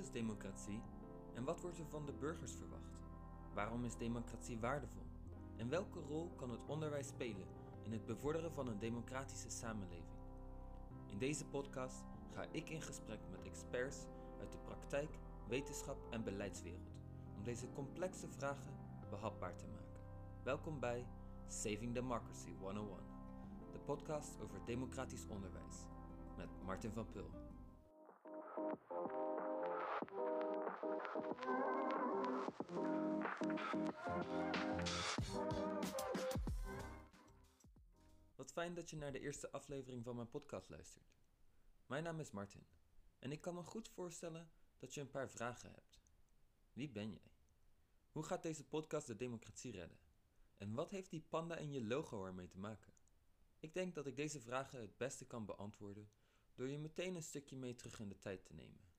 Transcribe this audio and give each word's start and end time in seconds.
is 0.00 0.10
democratie 0.10 0.82
en 1.34 1.44
wat 1.44 1.60
wordt 1.60 1.78
er 1.78 1.86
van 1.86 2.06
de 2.06 2.12
burgers 2.12 2.52
verwacht? 2.52 2.98
Waarom 3.54 3.84
is 3.84 3.96
democratie 3.96 4.58
waardevol? 4.58 5.06
En 5.56 5.68
welke 5.68 6.00
rol 6.00 6.30
kan 6.36 6.50
het 6.50 6.60
onderwijs 6.66 7.06
spelen 7.06 7.46
in 7.82 7.92
het 7.92 8.06
bevorderen 8.06 8.52
van 8.52 8.68
een 8.68 8.78
democratische 8.78 9.50
samenleving? 9.50 10.18
In 11.06 11.18
deze 11.18 11.46
podcast 11.46 12.04
ga 12.32 12.46
ik 12.50 12.70
in 12.70 12.82
gesprek 12.82 13.20
met 13.30 13.42
experts 13.42 14.06
uit 14.40 14.52
de 14.52 14.58
praktijk, 14.58 15.18
wetenschap 15.48 15.96
en 16.10 16.24
beleidswereld 16.24 16.90
om 17.36 17.44
deze 17.44 17.72
complexe 17.72 18.28
vragen 18.28 18.74
behapbaar 19.10 19.56
te 19.56 19.66
maken. 19.66 20.00
Welkom 20.42 20.80
bij 20.80 21.06
Saving 21.46 21.94
Democracy 21.94 22.50
101, 22.60 22.98
de 23.72 23.78
podcast 23.78 24.40
over 24.40 24.64
democratisch 24.64 25.26
onderwijs 25.28 25.76
met 26.36 26.48
Martin 26.64 26.92
van 26.92 27.06
Pul. 27.10 27.39
Wat 38.36 38.52
fijn 38.52 38.74
dat 38.74 38.90
je 38.90 38.96
naar 38.96 39.12
de 39.12 39.20
eerste 39.20 39.50
aflevering 39.50 40.04
van 40.04 40.16
mijn 40.16 40.30
podcast 40.30 40.68
luistert. 40.68 41.14
Mijn 41.86 42.02
naam 42.02 42.20
is 42.20 42.30
Martin 42.30 42.66
en 43.18 43.32
ik 43.32 43.40
kan 43.40 43.54
me 43.54 43.62
goed 43.62 43.88
voorstellen 43.88 44.50
dat 44.78 44.94
je 44.94 45.00
een 45.00 45.10
paar 45.10 45.30
vragen 45.30 45.70
hebt. 45.70 46.00
Wie 46.72 46.90
ben 46.90 47.10
jij? 47.10 47.32
Hoe 48.10 48.22
gaat 48.22 48.42
deze 48.42 48.64
podcast 48.64 49.06
de 49.06 49.16
democratie 49.16 49.72
redden? 49.72 49.98
En 50.56 50.74
wat 50.74 50.90
heeft 50.90 51.10
die 51.10 51.24
panda 51.28 51.56
in 51.56 51.72
je 51.72 51.84
logo 51.84 52.26
ermee 52.26 52.48
te 52.48 52.58
maken? 52.58 52.92
Ik 53.58 53.74
denk 53.74 53.94
dat 53.94 54.06
ik 54.06 54.16
deze 54.16 54.40
vragen 54.40 54.80
het 54.80 54.96
beste 54.96 55.26
kan 55.26 55.46
beantwoorden 55.46 56.10
door 56.54 56.68
je 56.68 56.78
meteen 56.78 57.14
een 57.14 57.22
stukje 57.22 57.56
mee 57.56 57.74
terug 57.74 58.00
in 58.00 58.08
de 58.08 58.18
tijd 58.18 58.44
te 58.44 58.54
nemen. 58.54 58.89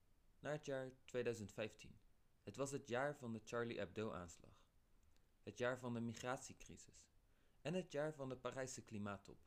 Naar 0.41 0.52
het 0.52 0.66
jaar 0.66 0.91
2015. 1.05 2.00
Het 2.44 2.55
was 2.55 2.72
het 2.72 2.88
jaar 2.88 3.16
van 3.16 3.34
de 3.34 3.41
Charlie 3.44 3.77
Hebdo-aanslag. 3.77 4.66
Het 5.43 5.57
jaar 5.57 5.79
van 5.79 5.93
de 5.93 5.99
migratiecrisis. 5.99 7.13
En 7.62 7.74
het 7.74 7.91
jaar 7.91 8.13
van 8.13 8.29
de 8.29 8.38
Parijse 8.38 8.82
klimaattop. 8.82 9.40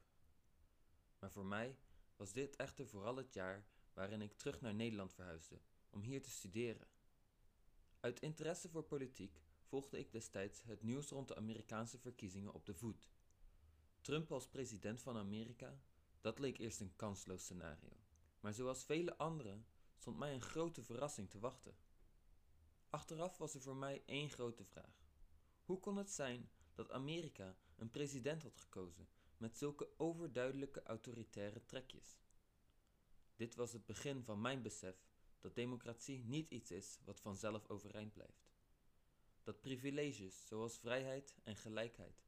Maar 1.18 1.30
voor 1.30 1.46
mij 1.46 1.78
was 2.16 2.32
dit 2.32 2.56
echter 2.56 2.86
vooral 2.86 3.16
het 3.16 3.32
jaar 3.34 3.66
waarin 3.92 4.22
ik 4.22 4.32
terug 4.32 4.60
naar 4.60 4.74
Nederland 4.74 5.14
verhuisde 5.14 5.60
om 5.90 6.00
hier 6.00 6.22
te 6.22 6.30
studeren. 6.30 6.88
Uit 8.00 8.20
interesse 8.20 8.68
voor 8.68 8.84
politiek 8.84 9.42
volgde 9.64 9.98
ik 9.98 10.12
destijds 10.12 10.62
het 10.62 10.82
nieuws 10.82 11.08
rond 11.08 11.28
de 11.28 11.36
Amerikaanse 11.36 11.98
verkiezingen 11.98 12.52
op 12.52 12.66
de 12.66 12.74
voet. 12.74 13.10
Trump 14.00 14.32
als 14.32 14.48
president 14.48 15.02
van 15.02 15.16
Amerika, 15.16 15.80
dat 16.20 16.38
leek 16.38 16.58
eerst 16.58 16.80
een 16.80 16.96
kansloos 16.96 17.42
scenario. 17.42 17.96
Maar 18.40 18.54
zoals 18.54 18.84
vele 18.84 19.16
anderen 19.16 19.66
stond 20.04 20.18
mij 20.18 20.34
een 20.34 20.40
grote 20.40 20.82
verrassing 20.82 21.30
te 21.30 21.38
wachten. 21.38 21.76
Achteraf 22.90 23.38
was 23.38 23.54
er 23.54 23.60
voor 23.60 23.76
mij 23.76 24.02
één 24.06 24.30
grote 24.30 24.64
vraag. 24.64 25.06
Hoe 25.64 25.80
kon 25.80 25.96
het 25.96 26.10
zijn 26.10 26.50
dat 26.74 26.90
Amerika 26.90 27.56
een 27.76 27.90
president 27.90 28.42
had 28.42 28.56
gekozen 28.56 29.08
met 29.36 29.58
zulke 29.58 29.88
overduidelijke 29.96 30.82
autoritaire 30.82 31.64
trekjes? 31.64 32.18
Dit 33.36 33.54
was 33.54 33.72
het 33.72 33.86
begin 33.86 34.24
van 34.24 34.40
mijn 34.40 34.62
besef 34.62 34.96
dat 35.40 35.54
democratie 35.54 36.24
niet 36.24 36.50
iets 36.50 36.70
is 36.70 36.98
wat 37.04 37.20
vanzelf 37.20 37.68
overeind 37.68 38.12
blijft. 38.12 38.52
Dat 39.42 39.60
privileges 39.60 40.46
zoals 40.46 40.78
vrijheid 40.78 41.34
en 41.44 41.56
gelijkheid, 41.56 42.24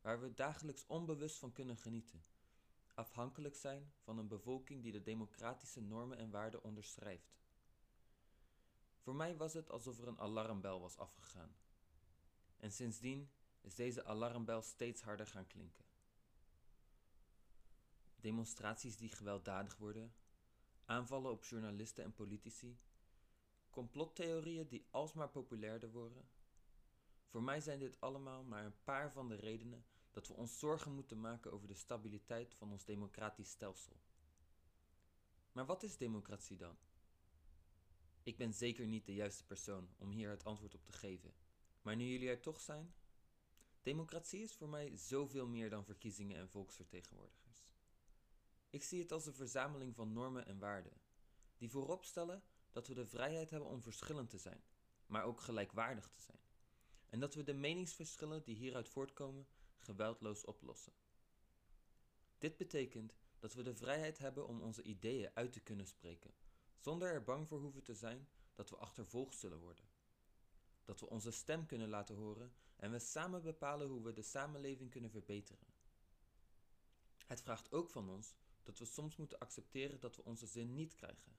waar 0.00 0.20
we 0.20 0.34
dagelijks 0.34 0.86
onbewust 0.86 1.38
van 1.38 1.52
kunnen 1.52 1.76
genieten, 1.76 2.24
afhankelijk 2.96 3.54
zijn 3.56 3.92
van 3.98 4.18
een 4.18 4.28
bevolking 4.28 4.82
die 4.82 4.92
de 4.92 5.02
democratische 5.02 5.80
normen 5.80 6.18
en 6.18 6.30
waarden 6.30 6.62
onderschrijft. 6.62 7.36
Voor 8.98 9.14
mij 9.14 9.36
was 9.36 9.52
het 9.52 9.70
alsof 9.70 10.00
er 10.00 10.08
een 10.08 10.18
alarmbel 10.18 10.80
was 10.80 10.96
afgegaan. 10.96 11.56
En 12.56 12.72
sindsdien 12.72 13.30
is 13.60 13.74
deze 13.74 14.04
alarmbel 14.04 14.62
steeds 14.62 15.02
harder 15.02 15.26
gaan 15.26 15.46
klinken. 15.46 15.84
Demonstraties 18.16 18.96
die 18.96 19.08
gewelddadig 19.08 19.76
worden, 19.76 20.14
aanvallen 20.84 21.30
op 21.30 21.44
journalisten 21.44 22.04
en 22.04 22.14
politici, 22.14 22.78
complottheorieën 23.70 24.68
die 24.68 24.86
alsmaar 24.90 25.30
populairder 25.30 25.90
worden. 25.90 26.28
Voor 27.26 27.42
mij 27.42 27.60
zijn 27.60 27.78
dit 27.78 28.00
allemaal 28.00 28.44
maar 28.44 28.64
een 28.64 28.82
paar 28.84 29.12
van 29.12 29.28
de 29.28 29.34
redenen 29.34 29.84
dat 30.16 30.28
we 30.28 30.34
ons 30.34 30.58
zorgen 30.58 30.92
moeten 30.92 31.20
maken 31.20 31.52
over 31.52 31.68
de 31.68 31.74
stabiliteit 31.74 32.54
van 32.54 32.70
ons 32.70 32.84
democratisch 32.84 33.50
stelsel. 33.50 33.96
Maar 35.52 35.66
wat 35.66 35.82
is 35.82 35.96
democratie 35.96 36.56
dan? 36.56 36.76
Ik 38.22 38.36
ben 38.36 38.54
zeker 38.54 38.86
niet 38.86 39.06
de 39.06 39.14
juiste 39.14 39.44
persoon 39.44 39.88
om 39.98 40.10
hier 40.10 40.30
het 40.30 40.44
antwoord 40.44 40.74
op 40.74 40.84
te 40.84 40.92
geven. 40.92 41.34
Maar 41.82 41.96
nu 41.96 42.04
jullie 42.04 42.28
er 42.28 42.40
toch 42.40 42.60
zijn, 42.60 42.94
democratie 43.82 44.42
is 44.42 44.54
voor 44.54 44.68
mij 44.68 44.96
zoveel 44.96 45.46
meer 45.46 45.70
dan 45.70 45.84
verkiezingen 45.84 46.36
en 46.36 46.48
volksvertegenwoordigers. 46.48 47.72
Ik 48.70 48.82
zie 48.82 49.02
het 49.02 49.12
als 49.12 49.26
een 49.26 49.34
verzameling 49.34 49.94
van 49.94 50.12
normen 50.12 50.46
en 50.46 50.58
waarden, 50.58 51.00
die 51.56 51.70
voorop 51.70 52.04
stellen 52.04 52.42
dat 52.70 52.86
we 52.86 52.94
de 52.94 53.06
vrijheid 53.06 53.50
hebben 53.50 53.68
om 53.68 53.82
verschillend 53.82 54.30
te 54.30 54.38
zijn, 54.38 54.62
maar 55.06 55.24
ook 55.24 55.40
gelijkwaardig 55.40 56.08
te 56.08 56.20
zijn. 56.20 56.40
En 57.06 57.20
dat 57.20 57.34
we 57.34 57.42
de 57.42 57.54
meningsverschillen 57.54 58.42
die 58.42 58.56
hieruit 58.56 58.88
voortkomen 58.88 59.46
geweldloos 59.86 60.44
oplossen. 60.44 60.92
Dit 62.38 62.56
betekent 62.56 63.14
dat 63.38 63.54
we 63.54 63.62
de 63.62 63.74
vrijheid 63.74 64.18
hebben 64.18 64.46
om 64.46 64.60
onze 64.60 64.82
ideeën 64.82 65.30
uit 65.34 65.52
te 65.52 65.60
kunnen 65.60 65.86
spreken, 65.86 66.34
zonder 66.78 67.12
er 67.12 67.24
bang 67.24 67.48
voor 67.48 67.60
hoeven 67.60 67.82
te 67.82 67.94
zijn 67.94 68.28
dat 68.54 68.70
we 68.70 68.76
achtervolgd 68.76 69.38
zullen 69.38 69.58
worden. 69.58 69.88
Dat 70.84 71.00
we 71.00 71.08
onze 71.08 71.30
stem 71.30 71.66
kunnen 71.66 71.88
laten 71.88 72.16
horen 72.16 72.54
en 72.76 72.90
we 72.90 72.98
samen 72.98 73.42
bepalen 73.42 73.88
hoe 73.88 74.02
we 74.02 74.12
de 74.12 74.22
samenleving 74.22 74.90
kunnen 74.90 75.10
verbeteren. 75.10 75.66
Het 77.26 77.42
vraagt 77.42 77.72
ook 77.72 77.90
van 77.90 78.08
ons 78.08 78.34
dat 78.62 78.78
we 78.78 78.84
soms 78.84 79.16
moeten 79.16 79.38
accepteren 79.38 80.00
dat 80.00 80.16
we 80.16 80.24
onze 80.24 80.46
zin 80.46 80.74
niet 80.74 80.94
krijgen. 80.94 81.38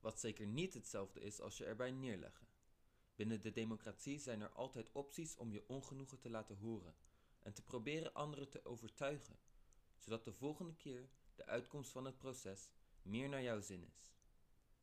Wat 0.00 0.20
zeker 0.20 0.46
niet 0.46 0.74
hetzelfde 0.74 1.20
is 1.20 1.40
als 1.40 1.56
je 1.56 1.64
erbij 1.64 1.90
neerleggen. 1.90 2.46
Binnen 3.14 3.40
de 3.40 3.52
democratie 3.52 4.18
zijn 4.18 4.40
er 4.40 4.52
altijd 4.52 4.92
opties 4.92 5.36
om 5.36 5.52
je 5.52 5.68
ongenoegen 5.68 6.18
te 6.18 6.30
laten 6.30 6.56
horen 6.56 6.94
en 7.46 7.52
te 7.52 7.62
proberen 7.62 8.14
anderen 8.14 8.48
te 8.48 8.64
overtuigen, 8.64 9.38
zodat 9.98 10.24
de 10.24 10.32
volgende 10.32 10.74
keer 10.74 11.08
de 11.34 11.46
uitkomst 11.46 11.90
van 11.90 12.04
het 12.04 12.18
proces 12.18 12.72
meer 13.02 13.28
naar 13.28 13.42
jouw 13.42 13.60
zin 13.60 13.84
is. 13.84 14.10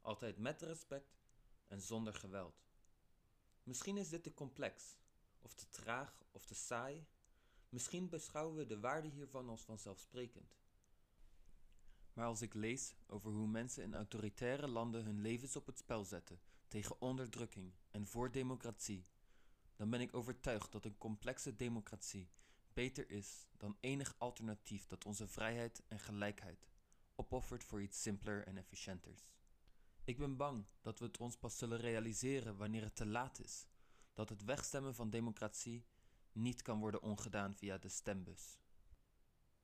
Altijd 0.02 0.38
met 0.38 0.62
respect 0.62 1.20
en 1.68 1.82
zonder 1.82 2.14
geweld. 2.14 2.64
Misschien 3.64 3.98
is 3.98 4.10
dit 4.10 4.24
te 4.24 4.34
complex, 4.34 4.98
of 5.40 5.54
te 5.54 5.70
traag, 5.70 6.24
of 6.32 6.46
te 6.46 6.56
saai. 6.56 7.06
Misschien 7.70 8.10
beschouwen 8.10 8.56
we 8.56 8.66
de 8.66 8.80
waarde 8.80 9.08
hiervan 9.08 9.50
als 9.50 9.62
vanzelfsprekend. 9.62 10.58
Maar 12.14 12.26
als 12.26 12.42
ik 12.42 12.54
lees 12.54 12.96
over 13.08 13.32
hoe 13.32 13.48
mensen 13.48 13.84
in 13.84 13.96
autoritaire 13.96 14.68
landen 14.68 15.06
hun 15.06 15.22
levens 15.22 15.56
op 15.56 15.66
het 15.66 15.78
spel 15.78 16.04
zetten 16.04 16.42
tegen 16.68 17.02
onderdrukking 17.02 17.74
en 17.90 18.08
voor 18.08 18.32
democratie, 18.32 19.06
dan 19.76 19.90
ben 19.90 20.02
ik 20.02 20.14
overtuigd 20.14 20.72
dat 20.72 20.86
een 20.86 20.98
complexe 20.98 21.56
democratie 21.56 22.30
beter 22.74 23.10
is 23.10 23.48
dan 23.58 23.78
enig 23.80 24.16
alternatief 24.18 24.88
dat 24.88 25.06
onze 25.06 25.28
vrijheid 25.28 25.84
en 25.88 26.00
gelijkheid 26.00 26.68
opoffert 27.16 27.64
voor 27.64 27.82
iets 27.82 28.02
simpeler 28.02 28.48
en 28.48 28.58
efficiënters. 28.58 29.32
Ik 30.04 30.18
ben 30.18 30.38
bang 30.38 30.66
dat 30.82 31.00
we 31.00 31.06
het 31.06 31.18
ons 31.18 31.38
pas 31.38 31.58
zullen 31.58 31.80
realiseren 31.80 32.58
wanneer 32.58 32.84
het 32.84 32.96
te 32.96 33.06
laat 33.06 33.40
is, 33.40 33.68
dat 34.14 34.30
het 34.30 34.44
wegstemmen 34.44 34.96
van 34.96 35.10
democratie 35.10 35.86
niet 36.32 36.62
kan 36.62 36.80
worden 36.80 37.02
ongedaan 37.02 37.56
via 37.56 37.78
de 37.78 37.90
stembus. 37.90 38.60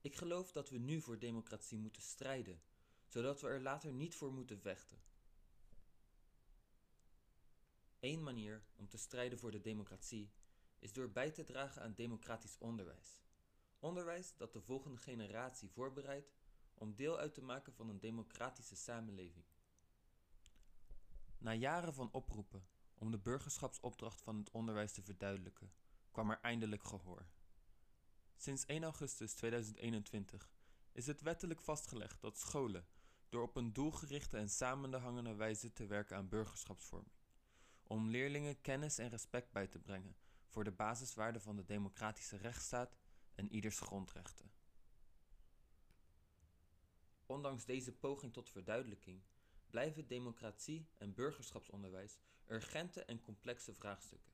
Ik 0.01 0.15
geloof 0.15 0.51
dat 0.51 0.69
we 0.69 0.77
nu 0.77 1.01
voor 1.01 1.19
democratie 1.19 1.77
moeten 1.77 2.01
strijden, 2.01 2.61
zodat 3.07 3.41
we 3.41 3.47
er 3.47 3.61
later 3.61 3.93
niet 3.93 4.15
voor 4.15 4.33
moeten 4.33 4.59
vechten. 4.59 5.01
Eén 7.99 8.23
manier 8.23 8.63
om 8.75 8.89
te 8.89 8.97
strijden 8.97 9.39
voor 9.39 9.51
de 9.51 9.61
democratie 9.61 10.31
is 10.79 10.93
door 10.93 11.11
bij 11.11 11.31
te 11.31 11.43
dragen 11.43 11.81
aan 11.81 11.93
democratisch 11.93 12.57
onderwijs. 12.57 13.21
Onderwijs 13.79 14.33
dat 14.37 14.53
de 14.53 14.61
volgende 14.61 14.97
generatie 14.97 15.69
voorbereidt 15.69 16.33
om 16.73 16.95
deel 16.95 17.17
uit 17.17 17.33
te 17.33 17.41
maken 17.41 17.73
van 17.73 17.89
een 17.89 17.99
democratische 17.99 18.75
samenleving. 18.75 19.45
Na 21.37 21.53
jaren 21.53 21.93
van 21.93 22.11
oproepen 22.11 22.67
om 22.93 23.11
de 23.11 23.19
burgerschapsopdracht 23.19 24.21
van 24.21 24.37
het 24.37 24.51
onderwijs 24.51 24.91
te 24.91 25.01
verduidelijken, 25.01 25.71
kwam 26.11 26.29
er 26.29 26.39
eindelijk 26.41 26.83
gehoor. 26.83 27.25
Sinds 28.35 28.65
1 28.65 28.83
augustus 28.83 29.33
2021 29.33 30.51
is 30.91 31.07
het 31.07 31.21
wettelijk 31.21 31.61
vastgelegd 31.61 32.21
dat 32.21 32.37
scholen 32.37 32.87
door 33.29 33.43
op 33.43 33.55
een 33.55 33.73
doelgerichte 33.73 34.37
en 34.37 34.49
samenhangende 34.49 35.35
wijze 35.35 35.73
te 35.73 35.85
werken 35.85 36.17
aan 36.17 36.29
burgerschapsvorming, 36.29 37.15
om 37.83 38.09
leerlingen 38.09 38.61
kennis 38.61 38.97
en 38.97 39.09
respect 39.09 39.51
bij 39.51 39.67
te 39.67 39.79
brengen 39.79 40.15
voor 40.49 40.63
de 40.63 40.71
basiswaarden 40.71 41.41
van 41.41 41.55
de 41.55 41.65
democratische 41.65 42.37
rechtsstaat 42.37 42.97
en 43.35 43.51
ieders 43.51 43.79
grondrechten. 43.79 44.51
Ondanks 47.25 47.65
deze 47.65 47.91
poging 47.91 48.33
tot 48.33 48.49
verduidelijking 48.49 49.21
blijven 49.69 50.07
democratie 50.07 50.89
en 50.97 51.13
burgerschapsonderwijs 51.13 52.19
urgente 52.47 53.03
en 53.03 53.21
complexe 53.21 53.73
vraagstukken. 53.73 54.33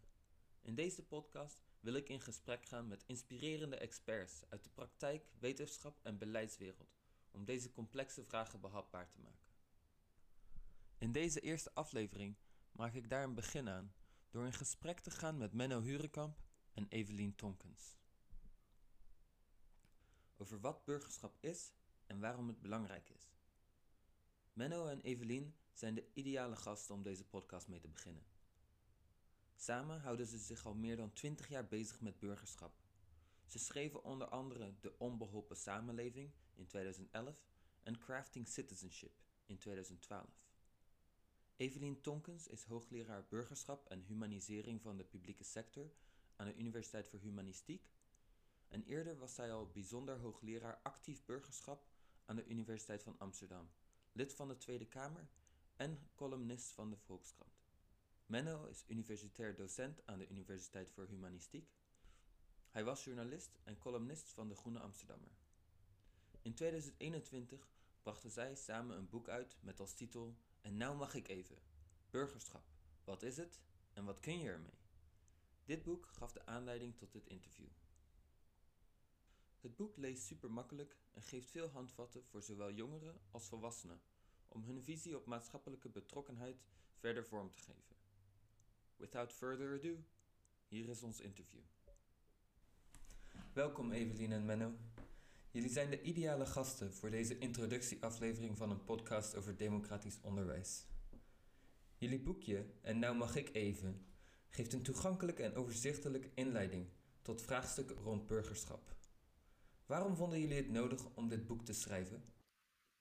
In 0.62 0.76
deze 0.76 1.04
podcast 1.04 1.64
wil 1.80 1.94
ik 1.94 2.10
in 2.10 2.22
gesprek 2.22 2.66
gaan 2.66 2.88
met 2.88 3.04
inspirerende 3.06 3.76
experts 3.76 4.44
uit 4.50 4.64
de 4.64 4.70
praktijk, 4.70 5.26
wetenschap 5.40 6.00
en 6.04 6.18
beleidswereld 6.18 6.96
om 7.32 7.46
deze 7.46 7.72
complexe 7.72 8.24
vragen 8.24 8.62
behapbaar 8.62 9.10
te 9.10 9.20
maken. 9.20 9.54
In 10.98 11.12
deze 11.12 11.40
eerste 11.40 11.74
aflevering 11.74 12.36
maak 12.72 12.94
ik 12.94 13.10
daar 13.10 13.24
een 13.24 13.34
begin 13.34 13.70
aan 13.70 13.94
door 14.36 14.46
in 14.46 14.54
gesprek 14.54 15.00
te 15.00 15.12
gaan 15.12 15.38
met 15.38 15.54
Menno 15.54 15.82
Hurenkamp 15.82 16.38
en 16.74 16.86
Evelien 16.90 17.36
Tonkens. 17.36 17.98
Over 20.38 20.60
wat 20.60 20.84
burgerschap 20.84 21.38
is 21.40 21.72
en 22.06 22.20
waarom 22.20 22.48
het 22.48 22.62
belangrijk 22.62 23.10
is. 23.10 23.34
Menno 24.54 24.88
en 24.88 25.02
Evelien 25.02 25.56
zijn 25.74 25.96
de 25.96 26.08
ideale 26.14 26.56
gasten 26.56 26.96
om 26.96 27.04
deze 27.04 27.26
podcast 27.26 27.68
mee 27.68 27.80
te 27.80 27.88
beginnen. 27.88 28.26
Samen 29.56 30.00
houden 30.00 30.28
ze 30.28 30.38
zich 30.38 30.66
al 30.66 30.76
meer 30.76 30.96
dan 30.96 31.14
20 31.14 31.48
jaar 31.48 31.68
bezig 31.68 32.02
met 32.02 32.20
burgerschap. 32.20 32.74
Ze 33.46 33.60
schreven 33.60 34.04
onder 34.04 34.28
andere 34.28 34.74
De 34.80 34.98
Onbeholpen 34.98 35.58
Samenleving 35.58 36.32
in 36.54 36.68
2011 36.68 37.46
en 37.84 38.00
Crafting 38.00 38.48
Citizenship 38.48 39.22
in 39.46 39.58
2012. 39.58 40.45
Evelien 41.58 42.02
Tonkens 42.02 42.48
is 42.48 42.64
hoogleraar 42.64 43.26
burgerschap 43.28 43.90
en 43.90 44.02
humanisering 44.02 44.82
van 44.82 44.98
de 44.98 45.04
publieke 45.04 45.44
sector 45.44 45.92
aan 46.36 46.46
de 46.46 46.56
Universiteit 46.56 47.08
voor 47.08 47.20
Humanistiek. 47.20 47.90
En 48.68 48.84
eerder 48.84 49.18
was 49.18 49.36
zij 49.36 49.54
al 49.54 49.70
bijzonder 49.72 50.20
hoogleraar 50.20 50.80
actief 50.84 51.26
burgerschap 51.26 51.88
aan 52.26 52.36
de 52.36 52.46
Universiteit 52.46 53.04
van 53.04 53.18
Amsterdam, 53.18 53.70
lid 54.12 54.34
van 54.34 54.48
de 54.48 54.58
Tweede 54.58 54.86
Kamer 54.86 55.28
en 55.76 56.10
columnist 56.16 56.72
van 56.72 56.90
de 56.90 56.98
Volkskrant. 56.98 57.64
Menno 58.26 58.66
is 58.66 58.84
universitair 58.88 59.56
docent 59.56 60.06
aan 60.06 60.20
de 60.20 60.30
Universiteit 60.30 60.92
voor 60.92 61.08
Humanistiek. 61.08 61.74
Hij 62.70 62.84
was 62.84 63.04
journalist 63.04 63.60
en 63.64 63.78
columnist 63.78 64.34
van 64.34 64.48
de 64.48 64.56
Groene 64.56 64.80
Amsterdammer. 64.80 65.32
In 66.42 66.54
2021 66.54 67.70
brachten 68.02 68.32
zij 68.32 68.56
samen 68.56 68.98
een 68.98 69.10
boek 69.10 69.30
uit 69.30 69.58
met 69.62 69.80
als 69.80 69.94
titel 69.94 70.36
En 70.66 70.78
nou 70.78 70.96
mag 70.96 71.14
ik 71.14 71.28
even. 71.28 71.58
Burgerschap. 72.10 72.64
Wat 73.04 73.24
is 73.24 73.38
het 73.38 73.60
en 73.94 74.06
wat 74.06 74.20
kun 74.20 74.40
je 74.40 74.50
ermee? 74.50 74.80
Dit 75.66 75.84
boek 75.84 76.06
gaf 76.06 76.32
de 76.32 76.46
aanleiding 76.46 76.98
tot 76.98 77.12
dit 77.12 77.28
interview. 77.28 77.68
Het 79.62 79.76
boek 79.76 79.98
leest 79.98 80.24
super 80.24 80.52
makkelijk 80.52 80.98
en 81.14 81.22
geeft 81.22 81.50
veel 81.50 81.70
handvatten 81.70 82.24
voor 82.24 82.42
zowel 82.42 82.72
jongeren 82.72 83.20
als 83.32 83.48
volwassenen 83.48 84.02
om 84.48 84.64
hun 84.64 84.84
visie 84.84 85.18
op 85.18 85.26
maatschappelijke 85.26 85.90
betrokkenheid 85.90 86.64
verder 86.94 87.26
vorm 87.26 87.52
te 87.52 87.58
geven. 87.58 87.96
Without 88.96 89.34
further 89.34 89.80
ado, 89.80 90.04
hier 90.68 90.90
is 90.90 91.04
ons 91.04 91.20
interview. 91.20 91.62
Welkom 93.54 93.92
Evelien 93.92 94.32
en 94.32 94.46
Menno. 94.46 94.74
Jullie 95.56 95.70
zijn 95.70 95.90
de 95.90 96.02
ideale 96.02 96.46
gasten 96.46 96.94
voor 96.94 97.10
deze 97.10 97.38
introductieaflevering 97.38 98.58
van 98.58 98.72
een 98.72 98.84
podcast 98.84 99.36
over 99.36 99.58
democratisch 99.58 100.20
onderwijs. 100.22 100.86
Jullie 101.98 102.20
boekje, 102.20 102.66
En 102.82 103.00
nou 103.00 103.16
mag 103.16 103.36
ik 103.36 103.50
even, 103.54 104.06
geeft 104.50 104.74
een 104.74 104.82
toegankelijke 104.82 105.44
en 105.44 105.56
overzichtelijke 105.56 106.32
inleiding 106.34 106.88
tot 107.22 107.42
vraagstukken 107.42 107.96
rond 107.96 108.28
burgerschap. 108.28 108.96
Waarom 109.86 110.16
vonden 110.16 110.40
jullie 110.40 110.56
het 110.58 110.70
nodig 110.70 111.16
om 111.16 111.30
dit 111.30 111.48
boek 111.48 111.66
te 111.66 111.74
schrijven? 111.74 112.24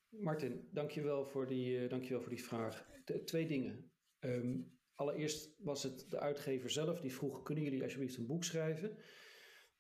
Martin, 0.09 0.69
dankjewel 0.73 1.27
voor 1.27 1.47
die, 1.47 1.79
uh, 1.79 1.91
dankjewel 1.91 2.21
voor 2.21 2.35
die 2.35 2.45
vraag. 2.45 2.87
twee 3.25 3.47
dingen. 3.47 3.91
Um, 4.21 4.79
allereerst 4.95 5.55
was 5.59 5.83
het 5.83 6.07
de 6.11 6.19
uitgever 6.21 6.71
zelf 6.71 7.01
die 7.01 7.15
vroeg: 7.15 7.43
kunnen 7.43 7.65
jullie 7.65 7.83
alsjeblieft 7.83 8.17
een 8.17 8.27
boek 8.27 8.45
schrijven? 8.45 8.97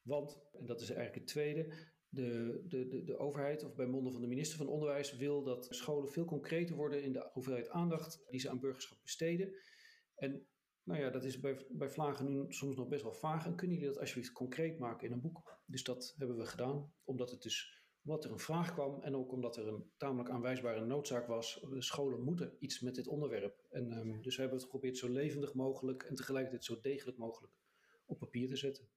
Want, 0.02 0.38
en 0.52 0.66
dat 0.66 0.80
is 0.80 0.90
eigenlijk 0.90 1.18
het 1.18 1.26
tweede, 1.26 1.72
de, 2.14 2.62
de, 2.68 2.88
de, 2.88 3.04
de 3.04 3.18
overheid, 3.18 3.64
of 3.64 3.74
bij 3.74 3.86
monden 3.86 4.12
van 4.12 4.20
de 4.20 4.28
minister 4.28 4.58
van 4.58 4.68
Onderwijs, 4.68 5.16
wil 5.16 5.42
dat 5.42 5.66
scholen 5.70 6.08
veel 6.08 6.24
concreter 6.24 6.76
worden 6.76 7.02
in 7.02 7.12
de 7.12 7.30
hoeveelheid 7.32 7.68
aandacht 7.68 8.24
die 8.30 8.40
ze 8.40 8.50
aan 8.50 8.60
burgerschap 8.60 8.98
besteden. 9.02 9.54
En 10.14 10.46
nou 10.82 11.00
ja, 11.00 11.10
dat 11.10 11.24
is 11.24 11.40
bij, 11.40 11.66
bij 11.68 11.90
Vlagen 11.90 12.26
nu 12.26 12.44
soms 12.48 12.76
nog 12.76 12.88
best 12.88 13.02
wel 13.02 13.12
vaag. 13.12 13.46
En 13.46 13.54
kunnen 13.54 13.76
jullie 13.76 13.92
dat 13.92 14.00
alsjeblieft 14.00 14.32
concreet 14.32 14.78
maken 14.78 15.06
in 15.06 15.12
een 15.12 15.20
boek? 15.20 15.60
Dus 15.66 15.84
dat 15.84 16.14
hebben 16.16 16.36
we 16.36 16.46
gedaan, 16.46 16.92
omdat 17.04 17.30
het 17.30 17.42
dus 17.42 17.82
omdat 18.04 18.24
er 18.24 18.30
een 18.30 18.38
vraag 18.38 18.72
kwam 18.72 19.02
en 19.02 19.16
ook 19.16 19.32
omdat 19.32 19.56
er 19.56 19.68
een 19.68 19.90
tamelijk 19.96 20.30
aanwijsbare 20.30 20.84
noodzaak 20.84 21.26
was. 21.26 21.66
Scholen 21.78 22.20
moeten 22.20 22.56
iets 22.58 22.80
met 22.80 22.94
dit 22.94 23.06
onderwerp. 23.06 23.66
En 23.70 23.92
um, 23.92 24.22
dus 24.22 24.34
we 24.34 24.40
hebben 24.40 24.58
het 24.58 24.68
geprobeerd 24.68 24.96
zo 24.96 25.08
levendig 25.08 25.54
mogelijk 25.54 26.02
en 26.02 26.14
tegelijkertijd 26.14 26.64
zo 26.64 26.80
degelijk 26.80 27.18
mogelijk 27.18 27.52
op 28.06 28.18
papier 28.18 28.48
te 28.48 28.56
zetten. 28.56 28.88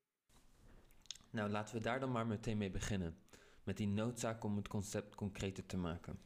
Nou, 1.30 1.50
laten 1.50 1.76
we 1.76 1.82
daar 1.82 2.00
dan 2.00 2.12
maar 2.12 2.28
meteen 2.28 2.58
mee 2.58 2.70
beginnen. 2.70 3.18
Met 3.64 3.78
die 3.78 3.88
noodzaak 3.88 4.44
om 4.44 4.56
het 4.56 4.68
concept 4.68 5.16
concreter 5.16 5.66
te 5.66 5.78
maken. 5.78 6.20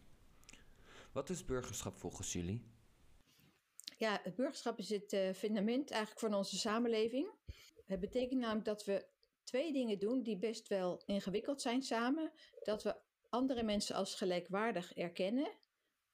Wat 1.12 1.30
is 1.30 1.46
burgerschap 1.46 1.98
volgens 1.98 2.34
jullie? 2.34 2.70
Ja, 3.98 4.20
het 4.24 4.36
burgerschap 4.36 4.78
is 4.78 4.90
het 4.90 5.14
uh, 5.14 5.34
fundament 5.34 5.92
eigenlijk 5.92 6.22
van 6.22 6.34
onze 6.34 6.58
samenleving. 6.58 7.32
Het 7.86 8.00
betekent 8.00 8.40
namelijk 8.40 8.66
dat 8.66 8.86
we 8.86 9.08
twee 9.44 9.74
dingen 9.74 10.00
doen 10.00 10.24
die 10.24 10.38
best 10.38 10.68
wel 10.68 11.02
ingewikkeld 11.06 11.62
zijn 11.62 11.82
samen. 11.82 12.32
Dat 12.64 12.84
we 12.84 12.96
andere 13.30 13.64
mensen 13.64 13.96
als 13.96 14.16
gelijkwaardig 14.16 14.94
erkennen 14.94 15.52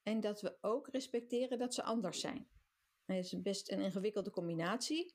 en 0.02 0.20
dat 0.20 0.40
we 0.40 0.58
ook 0.60 0.88
respecteren 0.88 1.58
dat 1.58 1.74
ze 1.74 1.82
anders 1.82 2.20
zijn. 2.20 2.48
Dat 3.06 3.16
is 3.16 3.42
best 3.42 3.70
een 3.70 3.80
ingewikkelde 3.80 4.30
combinatie. 4.30 5.14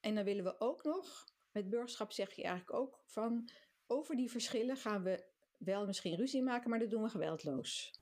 En 0.00 0.14
dan 0.14 0.24
willen 0.24 0.44
we 0.44 0.60
ook 0.60 0.82
nog, 0.84 1.24
met 1.58 1.70
burgerschap 1.70 2.12
zeg 2.12 2.32
je 2.32 2.42
eigenlijk 2.42 2.78
ook 2.78 3.00
van 3.04 3.48
over 3.86 4.16
die 4.16 4.30
verschillen 4.30 4.76
gaan 4.76 5.02
we 5.02 5.24
wel 5.56 5.86
misschien 5.86 6.16
ruzie 6.16 6.42
maken, 6.42 6.70
maar 6.70 6.78
dat 6.78 6.90
doen 6.90 7.02
we 7.02 7.08
geweldloos. 7.08 8.00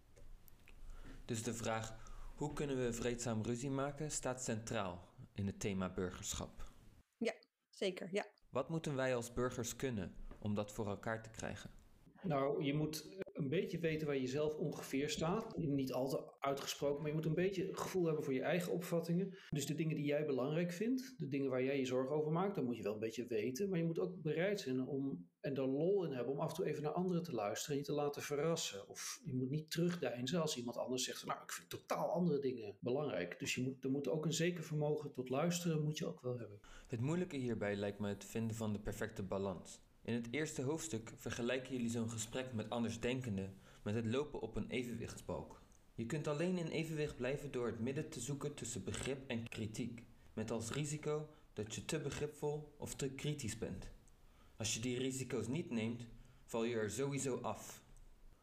Dus 1.24 1.42
de 1.42 1.54
vraag 1.54 1.96
hoe 2.36 2.52
kunnen 2.52 2.76
we 2.76 2.92
vreedzaam 2.92 3.42
ruzie 3.42 3.70
maken 3.70 4.10
staat 4.10 4.42
centraal 4.42 5.08
in 5.34 5.46
het 5.46 5.60
thema 5.60 5.92
burgerschap. 5.92 6.72
Ja, 7.16 7.34
zeker, 7.70 8.08
ja. 8.12 8.26
Wat 8.50 8.68
moeten 8.68 8.94
wij 8.94 9.14
als 9.14 9.32
burgers 9.32 9.76
kunnen 9.76 10.14
om 10.38 10.54
dat 10.54 10.72
voor 10.72 10.86
elkaar 10.86 11.22
te 11.22 11.30
krijgen? 11.30 11.70
Nou, 12.22 12.64
je 12.64 12.74
moet 12.74 13.24
een 13.36 13.48
beetje 13.48 13.78
weten 13.78 14.06
waar 14.06 14.16
je 14.16 14.26
zelf 14.26 14.54
ongeveer 14.54 15.10
staat. 15.10 15.56
Niet 15.56 15.92
al 15.92 16.08
te 16.08 16.34
uitgesproken, 16.38 17.00
maar 17.00 17.10
je 17.10 17.16
moet 17.16 17.26
een 17.26 17.34
beetje 17.34 17.68
gevoel 17.70 18.04
hebben 18.04 18.24
voor 18.24 18.34
je 18.34 18.42
eigen 18.42 18.72
opvattingen. 18.72 19.38
Dus 19.50 19.66
de 19.66 19.74
dingen 19.74 19.96
die 19.96 20.04
jij 20.04 20.26
belangrijk 20.26 20.72
vindt, 20.72 21.14
de 21.18 21.28
dingen 21.28 21.50
waar 21.50 21.62
jij 21.62 21.78
je 21.78 21.84
zorgen 21.84 22.16
over 22.16 22.32
maakt, 22.32 22.54
dan 22.54 22.64
moet 22.64 22.76
je 22.76 22.82
wel 22.82 22.92
een 22.92 22.98
beetje 22.98 23.26
weten. 23.26 23.68
Maar 23.68 23.78
je 23.78 23.84
moet 23.84 23.98
ook 23.98 24.22
bereid 24.22 24.60
zijn 24.60 24.86
om, 24.86 25.28
en 25.40 25.54
er 25.54 25.68
lol 25.68 26.04
in 26.04 26.12
hebben, 26.12 26.32
om 26.32 26.40
af 26.40 26.48
en 26.48 26.54
toe 26.54 26.66
even 26.66 26.82
naar 26.82 26.92
anderen 26.92 27.22
te 27.22 27.32
luisteren 27.32 27.72
en 27.74 27.80
je 27.80 27.86
te 27.86 27.94
laten 27.94 28.22
verrassen. 28.22 28.88
Of 28.88 29.20
je 29.24 29.34
moet 29.34 29.50
niet 29.50 29.70
terugdeinzen 29.70 30.40
als 30.40 30.56
iemand 30.56 30.76
anders 30.76 31.04
zegt, 31.04 31.26
nou, 31.26 31.42
ik 31.42 31.52
vind 31.52 31.70
totaal 31.70 32.10
andere 32.10 32.38
dingen 32.38 32.76
belangrijk. 32.80 33.38
Dus 33.38 33.54
je 33.54 33.62
moet, 33.62 33.84
er 33.84 33.90
moet 33.90 34.08
ook 34.08 34.24
een 34.24 34.32
zeker 34.32 34.64
vermogen 34.64 35.12
tot 35.12 35.28
luisteren, 35.28 35.82
moet 35.82 35.98
je 35.98 36.06
ook 36.06 36.20
wel 36.20 36.38
hebben. 36.38 36.60
Het 36.86 37.00
moeilijke 37.00 37.36
hierbij 37.36 37.76
lijkt 37.76 37.98
me 37.98 38.08
het 38.08 38.24
vinden 38.24 38.56
van 38.56 38.72
de 38.72 38.80
perfecte 38.80 39.22
balans. 39.22 39.84
In 40.06 40.14
het 40.14 40.26
eerste 40.30 40.62
hoofdstuk 40.62 41.12
vergelijken 41.16 41.72
jullie 41.72 41.90
zo'n 41.90 42.10
gesprek 42.10 42.52
met 42.52 42.70
andersdenkenden 42.70 43.54
met 43.82 43.94
het 43.94 44.06
lopen 44.06 44.40
op 44.40 44.56
een 44.56 44.70
evenwichtsbalk. 44.70 45.62
Je 45.94 46.06
kunt 46.06 46.26
alleen 46.26 46.58
in 46.58 46.66
evenwicht 46.66 47.16
blijven 47.16 47.50
door 47.50 47.66
het 47.66 47.80
midden 47.80 48.08
te 48.08 48.20
zoeken 48.20 48.54
tussen 48.54 48.84
begrip 48.84 49.30
en 49.30 49.48
kritiek, 49.48 50.02
met 50.34 50.50
als 50.50 50.70
risico 50.70 51.28
dat 51.52 51.74
je 51.74 51.84
te 51.84 52.00
begripvol 52.00 52.74
of 52.78 52.94
te 52.94 53.08
kritisch 53.08 53.58
bent. 53.58 53.88
Als 54.56 54.74
je 54.74 54.80
die 54.80 54.98
risico's 54.98 55.48
niet 55.48 55.70
neemt, 55.70 56.06
val 56.44 56.64
je 56.64 56.74
er 56.74 56.90
sowieso 56.90 57.36
af. 57.36 57.82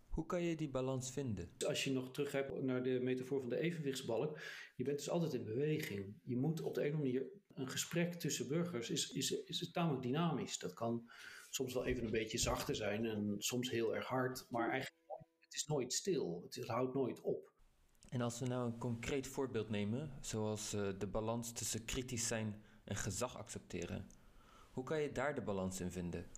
Hoe 0.09 0.25
kan 0.25 0.43
je 0.43 0.55
die 0.55 0.69
balans 0.69 1.11
vinden? 1.11 1.49
Als 1.67 1.83
je 1.83 1.91
nog 1.91 2.11
terug 2.11 2.31
hebt 2.31 2.61
naar 2.61 2.83
de 2.83 2.99
metafoor 3.01 3.39
van 3.39 3.49
de 3.49 3.59
evenwichtsbalk, 3.59 4.39
je 4.75 4.83
bent 4.83 4.97
dus 4.97 5.09
altijd 5.09 5.33
in 5.33 5.43
beweging. 5.43 6.13
Je 6.23 6.35
moet 6.35 6.61
op 6.61 6.73
de 6.73 6.81
een 6.81 6.87
of 6.87 6.95
andere 6.95 7.13
manier 7.13 7.31
een 7.53 7.69
gesprek 7.69 8.13
tussen 8.13 8.47
burgers 8.47 8.89
is, 8.89 9.11
is, 9.11 9.31
is 9.31 9.71
tamelijk 9.71 10.03
dynamisch. 10.03 10.57
Dat 10.57 10.73
kan 10.73 11.09
soms 11.55 11.73
wel 11.73 11.85
even 11.85 12.03
een 12.03 12.11
beetje 12.11 12.37
zachter 12.37 12.75
zijn 12.75 13.05
en 13.05 13.35
soms 13.37 13.69
heel 13.69 13.95
erg 13.95 14.05
hard, 14.05 14.45
maar 14.49 14.69
eigenlijk 14.69 15.01
het 15.39 15.53
is 15.53 15.65
nooit 15.65 15.93
stil. 15.93 16.41
Het, 16.49 16.67
houdt 16.67 16.93
nooit 16.93 17.21
op. 17.21 17.51
En 18.09 18.21
als 18.21 18.39
we 18.39 18.45
nou 18.45 18.65
een 18.65 18.77
concreet 18.77 19.27
voorbeeld 19.27 19.69
nemen, 19.69 20.17
zoals 20.21 20.73
uh, 20.73 20.89
de 20.97 21.07
balans 21.07 21.51
tussen 21.51 21.85
kritisch 21.85 22.27
zijn 22.27 22.63
en 22.83 22.95
gezag 22.95 23.37
accepteren, 23.37 24.07
hoe 24.71 24.83
kan 24.83 25.01
je 25.01 25.11
daar 25.11 25.35
de 25.35 25.41
balans 25.41 25.79
in 25.79 25.91
vinden? 25.91 26.29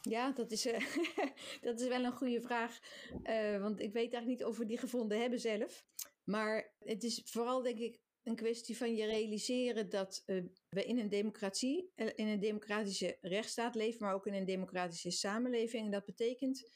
Ja, 0.00 0.32
dat 0.32 0.50
is, 0.50 0.66
uh, 0.66 0.78
dat 1.66 1.80
is 1.80 1.88
wel 1.88 2.04
een 2.04 2.16
goede 2.16 2.40
vraag. 2.40 2.78
Uh, 3.22 3.60
want 3.60 3.80
ik 3.80 3.92
weet 3.92 4.12
eigenlijk 4.12 4.26
niet 4.26 4.44
of 4.44 4.58
we 4.58 4.66
die 4.66 4.78
gevonden 4.78 5.20
hebben 5.20 5.40
zelf. 5.40 5.84
Maar 6.24 6.74
het 6.78 7.02
is 7.02 7.22
vooral, 7.24 7.62
denk 7.62 7.78
ik, 7.78 8.00
een 8.24 8.36
kwestie 8.36 8.76
van 8.76 8.94
je 8.94 9.06
realiseren 9.06 9.88
dat 9.88 10.22
uh, 10.26 10.44
we 10.68 10.84
in 10.84 10.98
een 10.98 11.08
democratie, 11.08 11.92
in 11.94 12.26
een 12.26 12.40
democratische 12.40 13.18
rechtsstaat 13.20 13.74
leven, 13.74 14.06
maar 14.06 14.14
ook 14.14 14.26
in 14.26 14.34
een 14.34 14.44
democratische 14.44 15.10
samenleving. 15.10 15.84
En 15.84 15.90
dat 15.90 16.04
betekent 16.04 16.70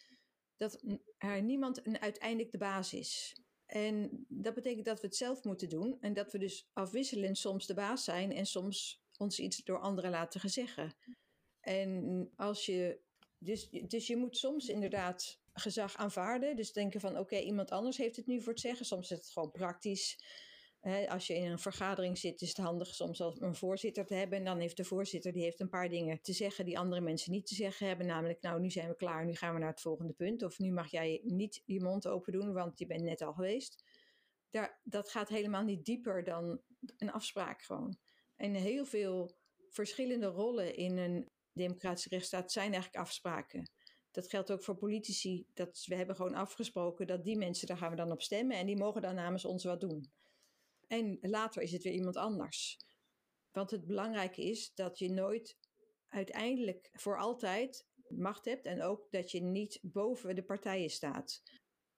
dat 0.57 0.83
er 1.19 1.43
niemand 1.43 1.87
een 1.87 2.01
uiteindelijk 2.01 2.51
de 2.51 2.59
baas 2.59 2.95
is. 2.95 3.43
En 3.67 4.25
dat 4.29 4.55
betekent 4.55 4.85
dat 4.85 5.01
we 5.01 5.07
het 5.07 5.17
zelf 5.17 5.45
moeten 5.45 5.69
doen 5.69 5.97
en 6.01 6.15
dat 6.15 6.33
we 6.33 6.39
dus 6.39 6.69
afwisselend 6.73 7.39
soms 7.39 7.67
de 7.67 7.75
baas 7.75 8.05
zijn 8.05 8.33
en 8.33 8.47
soms 8.47 9.03
ons 9.17 9.39
iets 9.39 9.65
door 9.65 9.79
anderen 9.79 10.11
laten 10.11 10.51
zeggen. 10.51 10.97
En 11.61 12.31
als 12.37 12.67
je, 12.67 13.01
dus, 13.39 13.69
dus 13.71 14.07
je 14.07 14.17
moet 14.17 14.37
soms 14.37 14.69
inderdaad 14.69 15.41
gezag 15.53 15.97
aanvaarden. 15.97 16.57
Dus 16.57 16.73
denken 16.73 17.01
van 17.01 17.19
oké, 17.19 17.39
iemand 17.39 17.71
anders 17.71 17.97
heeft 17.97 18.17
het 18.17 18.27
nu 18.27 18.41
voor 18.41 18.53
het 18.53 18.61
zeggen. 18.61 18.87
Soms 18.87 19.11
is 19.11 19.19
het 19.19 19.31
gewoon 19.31 19.51
praktisch. 19.51 20.19
Als 21.09 21.27
je 21.27 21.35
in 21.35 21.51
een 21.51 21.59
vergadering 21.59 22.19
zit, 22.19 22.41
is 22.41 22.49
het 22.49 22.57
handig 22.57 22.95
soms 22.95 23.21
als 23.21 23.41
een 23.41 23.55
voorzitter 23.55 24.07
te 24.07 24.15
hebben. 24.15 24.39
En 24.39 24.45
dan 24.45 24.59
heeft 24.59 24.77
de 24.77 24.85
voorzitter 24.85 25.33
die 25.33 25.43
heeft 25.43 25.61
een 25.61 25.69
paar 25.69 25.89
dingen 25.89 26.23
te 26.23 26.33
zeggen 26.33 26.65
die 26.65 26.79
andere 26.79 27.01
mensen 27.01 27.33
niet 27.33 27.47
te 27.47 27.55
zeggen 27.55 27.87
hebben. 27.87 28.07
Namelijk, 28.07 28.43
nou, 28.43 28.61
nu 28.61 28.71
zijn 28.71 28.89
we 28.89 28.97
klaar, 28.97 29.25
nu 29.25 29.35
gaan 29.35 29.55
we 29.55 29.61
naar 29.61 29.71
het 29.71 29.81
volgende 29.81 30.13
punt. 30.13 30.43
Of 30.43 30.59
nu 30.59 30.73
mag 30.73 30.91
jij 30.91 31.21
niet 31.25 31.63
je 31.65 31.81
mond 31.81 32.07
open 32.07 32.33
doen, 32.33 32.53
want 32.53 32.79
je 32.79 32.87
bent 32.87 33.03
net 33.03 33.23
al 33.23 33.33
geweest. 33.33 33.85
Daar, 34.51 34.81
dat 34.85 35.11
gaat 35.11 35.29
helemaal 35.29 35.63
niet 35.63 35.85
dieper 35.85 36.25
dan 36.25 36.61
een 36.97 37.13
afspraak 37.13 37.63
gewoon. 37.63 37.99
En 38.37 38.55
heel 38.55 38.85
veel 38.85 39.37
verschillende 39.71 40.27
rollen 40.27 40.77
in 40.77 40.97
een 40.99 41.29
democratische 41.53 42.09
rechtsstaat 42.09 42.53
zijn 42.53 42.73
eigenlijk 42.73 43.03
afspraken. 43.03 43.71
Dat 44.11 44.29
geldt 44.29 44.51
ook 44.51 44.63
voor 44.63 44.77
politici. 44.77 45.47
Dat, 45.55 45.85
we 45.87 45.95
hebben 45.95 46.17
gewoon 46.17 46.35
afgesproken 46.35 47.07
dat 47.07 47.25
die 47.25 47.37
mensen, 47.37 47.67
daar 47.67 47.77
gaan 47.77 47.91
we 47.91 47.97
dan 47.97 48.13
op 48.13 48.23
stemmen 48.23 48.57
en 48.57 48.67
die 48.67 48.77
mogen 48.77 49.03
dan 49.03 49.15
namens 49.15 49.45
ons 49.45 49.65
wat 49.65 49.81
doen. 49.81 50.11
En 50.89 51.19
later 51.21 51.63
is 51.63 51.73
het 51.73 51.83
weer 51.83 51.93
iemand 51.93 52.17
anders. 52.17 52.77
Want 53.53 53.71
het 53.71 53.87
belangrijke 53.87 54.43
is 54.43 54.75
dat 54.75 54.99
je 54.99 55.11
nooit 55.11 55.57
uiteindelijk 56.09 56.91
voor 56.93 57.19
altijd 57.19 57.87
macht 58.09 58.45
hebt 58.45 58.67
en 58.67 58.83
ook 58.83 59.11
dat 59.11 59.31
je 59.31 59.41
niet 59.41 59.79
boven 59.83 60.35
de 60.35 60.45
partijen 60.45 60.91
staat. 60.91 61.43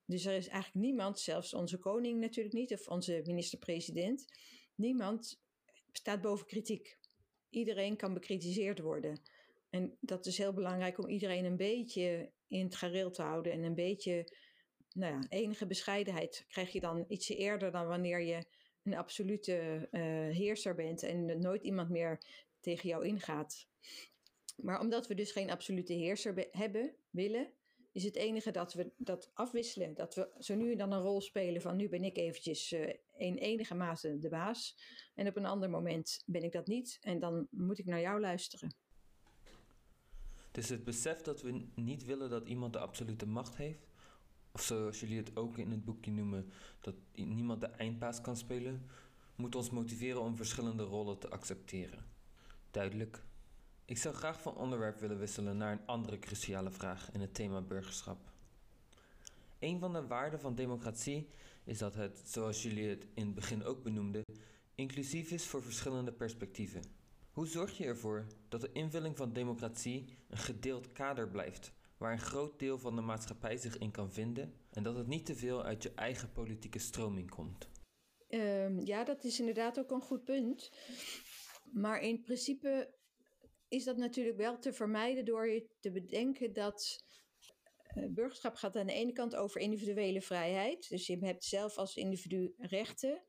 Dus 0.05 0.25
er 0.25 0.37
is 0.37 0.49
eigenlijk 0.49 0.85
niemand, 0.85 1.19
zelfs 1.19 1.55
onze 1.55 1.79
koning 1.79 2.21
natuurlijk 2.21 2.55
niet, 2.55 2.73
of 2.73 2.89
onze 2.89 3.23
minister-president, 3.25 4.25
niemand 4.75 5.41
staat 5.93 6.21
boven 6.21 6.47
kritiek. 6.47 6.99
Iedereen 7.49 7.97
kan 7.97 8.15
bekritiseerd 8.15 8.79
worden. 8.79 9.21
En 9.71 9.97
dat 10.01 10.27
is 10.27 10.39
heel 10.39 10.53
belangrijk 10.53 10.99
om 10.99 11.09
iedereen 11.09 11.45
een 11.45 11.57
beetje 11.57 12.33
in 12.49 12.65
het 12.65 12.77
gareel 12.77 13.11
te 13.11 13.23
houden 13.23 13.53
en 13.53 13.63
een 13.63 13.75
beetje, 13.75 14.37
nou 14.93 15.13
ja, 15.13 15.29
enige 15.29 15.67
bescheidenheid 15.67 16.45
krijg 16.49 16.73
je 16.73 16.81
dan 16.81 17.05
ietsje 17.09 17.37
eerder 17.37 17.71
dan 17.71 17.87
wanneer 17.87 18.21
je 18.21 18.45
een 18.83 18.97
absolute 18.97 19.89
uh, 19.93 20.01
heerser 20.37 20.75
bent 20.75 21.03
en 21.03 21.41
nooit 21.41 21.63
iemand 21.63 21.89
meer 21.89 22.23
tegen 22.61 22.89
jou 22.89 23.07
ingaat. 23.07 23.69
Maar 24.57 24.81
omdat 24.81 25.07
we 25.07 25.15
dus 25.15 25.33
geen 25.33 25.51
absolute 25.51 25.93
heerser 25.93 26.49
hebben, 26.51 26.95
willen, 27.11 27.53
is 27.93 28.05
het 28.05 28.17
enige 28.17 28.51
dat 28.51 28.75
we 28.75 28.93
dat 28.97 29.31
afwisselen. 29.35 29.95
Dat 29.95 30.15
we 30.15 30.29
zo 30.39 30.55
nu 30.55 30.73
en 30.73 30.79
dan 30.79 30.93
een 30.93 31.01
rol 31.01 31.21
spelen 31.21 31.63
van 31.63 31.77
nu 31.77 31.89
ben 31.89 32.05
ik 32.05 32.17
eventjes 32.17 32.73
uh, 32.73 32.93
in 33.17 33.37
enige 33.37 33.75
mate 33.75 34.19
de 34.19 34.29
baas. 34.29 34.79
En 35.15 35.27
op 35.27 35.37
een 35.37 35.47
ander 35.47 35.71
moment 35.71 36.23
ben 36.27 36.43
ik 36.43 36.53
dat 36.53 36.67
niet 36.67 36.99
en 37.01 37.19
dan 37.19 37.47
moet 37.51 37.79
ik 37.79 37.87
naar 37.87 38.01
jou 38.01 38.21
luisteren. 38.21 38.75
Dus 40.51 40.69
het 40.69 40.85
besef 40.85 41.21
dat 41.21 41.43
we 41.43 41.67
niet 41.75 42.05
willen 42.05 42.31
dat 42.31 42.49
iemand 42.49 42.73
de 42.73 42.79
absolute 42.79 43.27
macht 43.27 43.57
heeft, 43.57 43.90
of 44.53 44.63
zoals 44.63 45.01
jullie 45.01 45.17
het 45.17 45.37
ook 45.37 45.59
in 45.59 45.71
het 45.71 45.85
boekje 45.85 46.11
noemen, 46.11 46.51
dat 46.81 46.95
niemand 47.15 47.61
de 47.61 47.67
eindpaas 47.67 48.21
kan 48.21 48.37
spelen, 48.37 48.87
moet 49.35 49.55
ons 49.55 49.71
motiveren 49.71 50.21
om 50.21 50.37
verschillende 50.37 50.83
rollen 50.83 51.19
te 51.19 51.29
accepteren. 51.29 52.05
Duidelijk. 52.71 53.23
Ik 53.85 53.99
zou 53.99 54.15
graag 54.15 54.41
van 54.43 54.57
onderwerp 54.57 55.01
willen 55.01 55.19
wisselen 55.19 55.57
naar 55.57 55.73
een 55.73 55.87
andere 55.87 56.19
cruciale 56.19 56.71
vraag 56.71 57.13
in 57.13 57.21
het 57.21 57.35
thema 57.35 57.61
burgerschap. 57.61 58.19
Een 59.59 59.79
van 59.79 59.93
de 59.93 60.07
waarden 60.07 60.41
van 60.41 60.55
democratie 60.55 61.29
is 61.65 61.79
dat 61.79 61.95
het, 61.95 62.23
zoals 62.25 62.63
jullie 62.63 62.89
het 62.89 63.07
in 63.15 63.27
het 63.27 63.35
begin 63.35 63.65
ook 63.65 63.83
benoemden, 63.83 64.25
inclusief 64.75 65.31
is 65.31 65.47
voor 65.47 65.63
verschillende 65.63 66.13
perspectieven. 66.13 66.83
Hoe 67.33 67.47
zorg 67.47 67.79
je 67.79 67.85
ervoor 67.85 68.27
dat 68.49 68.61
de 68.61 68.73
invulling 68.73 69.17
van 69.17 69.33
democratie 69.33 70.05
een 70.29 70.39
gedeeld 70.39 70.93
kader 70.93 71.29
blijft, 71.29 71.73
waar 72.01 72.13
een 72.13 72.19
groot 72.19 72.59
deel 72.59 72.79
van 72.79 72.97
de 72.97 73.03
maatschappij 73.03 73.57
zich 73.57 73.79
in 73.79 73.91
kan 73.91 74.13
vinden 74.13 74.55
en 74.71 74.83
dat 74.83 74.97
het 74.97 75.07
niet 75.07 75.27
te 75.27 75.35
veel 75.35 75.65
uit 75.65 75.83
je 75.83 75.95
eigen 75.95 76.33
politieke 76.33 76.79
stroming 76.79 77.31
komt? 77.31 77.71
Um, 78.29 78.81
ja, 78.87 79.05
dat 79.05 79.25
is 79.25 79.39
inderdaad 79.39 79.79
ook 79.79 79.91
een 79.91 80.01
goed 80.01 80.25
punt. 80.25 80.71
Maar 81.73 82.01
in 82.01 82.21
principe 82.21 82.95
is 83.69 83.85
dat 83.85 83.97
natuurlijk 83.97 84.37
wel 84.37 84.59
te 84.59 84.73
vermijden 84.73 85.25
door 85.25 85.49
je 85.49 85.69
te 85.81 85.91
bedenken 85.91 86.53
dat 86.53 87.05
uh, 87.95 88.13
burgerschap 88.13 88.55
gaat 88.55 88.77
aan 88.77 88.87
de 88.87 88.93
ene 88.93 89.13
kant 89.13 89.37
over 89.37 89.61
individuele 89.61 90.21
vrijheid. 90.21 90.89
Dus 90.89 91.07
je 91.07 91.19
hebt 91.19 91.45
zelf 91.45 91.77
als 91.77 91.97
individu 91.97 92.55
rechten. 92.57 93.23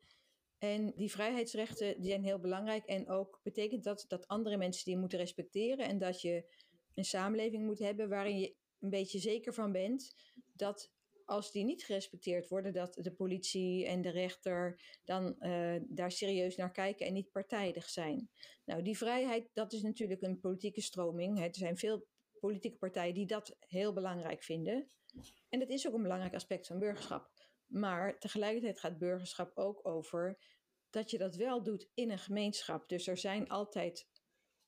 En 0.57 0.93
die 0.95 1.11
vrijheidsrechten 1.11 2.01
die 2.01 2.09
zijn 2.09 2.23
heel 2.23 2.39
belangrijk. 2.39 2.85
En 2.85 3.09
ook 3.09 3.39
betekent 3.43 3.83
dat 3.83 4.05
dat 4.07 4.27
andere 4.27 4.57
mensen 4.57 4.85
die 4.85 4.97
moeten 4.97 5.19
respecteren. 5.19 5.87
En 5.87 5.97
dat 5.97 6.21
je 6.21 6.53
een 6.93 7.05
samenleving 7.05 7.65
moet 7.65 7.79
hebben 7.79 8.09
waarin 8.09 8.39
je 8.39 8.59
een 8.81 8.89
beetje 8.89 9.19
zeker 9.19 9.53
van 9.53 9.71
bent 9.71 10.15
dat 10.53 10.91
als 11.25 11.51
die 11.51 11.63
niet 11.63 11.83
gerespecteerd 11.83 12.47
worden, 12.47 12.73
dat 12.73 12.97
de 13.01 13.11
politie 13.11 13.85
en 13.85 14.01
de 14.01 14.09
rechter 14.09 14.81
dan 15.03 15.35
uh, 15.39 15.75
daar 15.87 16.11
serieus 16.11 16.55
naar 16.55 16.71
kijken 16.71 17.05
en 17.05 17.13
niet 17.13 17.31
partijdig 17.31 17.89
zijn. 17.89 18.29
Nou, 18.65 18.81
die 18.81 18.97
vrijheid, 18.97 19.49
dat 19.53 19.73
is 19.73 19.81
natuurlijk 19.81 20.21
een 20.21 20.39
politieke 20.39 20.81
stroming. 20.81 21.39
Er 21.39 21.55
zijn 21.55 21.77
veel 21.77 22.07
politieke 22.39 22.77
partijen 22.77 23.13
die 23.13 23.25
dat 23.25 23.55
heel 23.59 23.93
belangrijk 23.93 24.43
vinden. 24.43 24.91
En 25.49 25.59
dat 25.59 25.69
is 25.69 25.87
ook 25.87 25.93
een 25.93 26.01
belangrijk 26.01 26.33
aspect 26.33 26.67
van 26.67 26.79
burgerschap. 26.79 27.29
Maar 27.65 28.19
tegelijkertijd 28.19 28.79
gaat 28.79 28.97
burgerschap 28.97 29.57
ook 29.57 29.87
over 29.87 30.37
dat 30.89 31.11
je 31.11 31.17
dat 31.17 31.35
wel 31.35 31.63
doet 31.63 31.89
in 31.93 32.11
een 32.11 32.19
gemeenschap. 32.19 32.89
Dus 32.89 33.07
er 33.07 33.17
zijn 33.17 33.49
altijd, 33.49 34.07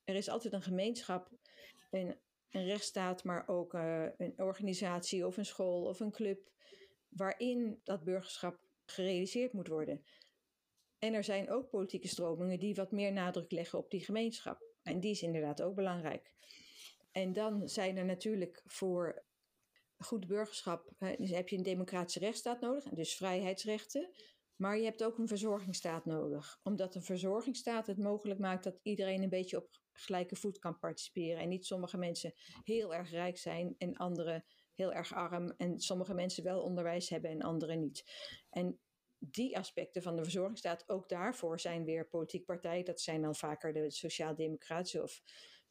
er 0.04 0.14
is 0.14 0.28
altijd 0.28 0.52
een 0.52 0.62
gemeenschap, 0.62 1.30
een, 1.90 2.18
een 2.54 2.66
rechtsstaat, 2.66 3.24
maar 3.24 3.48
ook 3.48 3.74
uh, 3.74 4.06
een 4.16 4.34
organisatie 4.36 5.26
of 5.26 5.36
een 5.36 5.46
school 5.46 5.84
of 5.84 6.00
een 6.00 6.10
club, 6.10 6.50
waarin 7.08 7.80
dat 7.84 8.04
burgerschap 8.04 8.58
gerealiseerd 8.84 9.52
moet 9.52 9.68
worden. 9.68 10.04
En 10.98 11.14
er 11.14 11.24
zijn 11.24 11.50
ook 11.50 11.70
politieke 11.70 12.08
stromingen 12.08 12.58
die 12.58 12.74
wat 12.74 12.92
meer 12.92 13.12
nadruk 13.12 13.50
leggen 13.50 13.78
op 13.78 13.90
die 13.90 14.04
gemeenschap. 14.04 14.62
En 14.82 15.00
die 15.00 15.10
is 15.10 15.22
inderdaad 15.22 15.62
ook 15.62 15.74
belangrijk. 15.74 16.32
En 17.12 17.32
dan 17.32 17.68
zijn 17.68 17.96
er 17.96 18.04
natuurlijk 18.04 18.62
voor 18.64 19.24
goed 19.96 20.26
burgerschap 20.26 20.92
dus 21.18 21.30
heb 21.30 21.48
je 21.48 21.56
een 21.56 21.62
democratische 21.62 22.18
rechtsstaat 22.18 22.60
nodig, 22.60 22.84
dus 22.84 23.16
vrijheidsrechten. 23.16 24.10
Maar 24.64 24.78
je 24.78 24.84
hebt 24.84 25.04
ook 25.04 25.18
een 25.18 25.28
verzorgingsstaat 25.28 26.04
nodig, 26.04 26.60
omdat 26.62 26.94
een 26.94 27.02
verzorgingsstaat 27.02 27.86
het 27.86 27.98
mogelijk 27.98 28.40
maakt 28.40 28.64
dat 28.64 28.80
iedereen 28.82 29.22
een 29.22 29.28
beetje 29.28 29.56
op 29.56 29.68
gelijke 29.92 30.36
voet 30.36 30.58
kan 30.58 30.78
participeren. 30.78 31.42
En 31.42 31.48
niet 31.48 31.66
sommige 31.66 31.98
mensen 31.98 32.32
heel 32.62 32.94
erg 32.94 33.10
rijk 33.10 33.38
zijn 33.38 33.74
en 33.78 33.96
anderen 33.96 34.44
heel 34.74 34.92
erg 34.92 35.14
arm. 35.14 35.54
En 35.56 35.80
sommige 35.80 36.14
mensen 36.14 36.44
wel 36.44 36.62
onderwijs 36.62 37.08
hebben 37.08 37.30
en 37.30 37.42
anderen 37.42 37.80
niet. 37.80 38.04
En 38.50 38.80
die 39.18 39.58
aspecten 39.58 40.02
van 40.02 40.16
de 40.16 40.22
verzorgingsstaat, 40.22 40.88
ook 40.88 41.08
daarvoor 41.08 41.60
zijn 41.60 41.84
weer 41.84 42.08
politieke 42.08 42.44
partijen. 42.44 42.84
Dat 42.84 43.00
zijn 43.00 43.22
dan 43.22 43.34
vaker 43.34 43.72
de 43.72 43.90
sociaal-democratische 43.90 45.02
of 45.02 45.22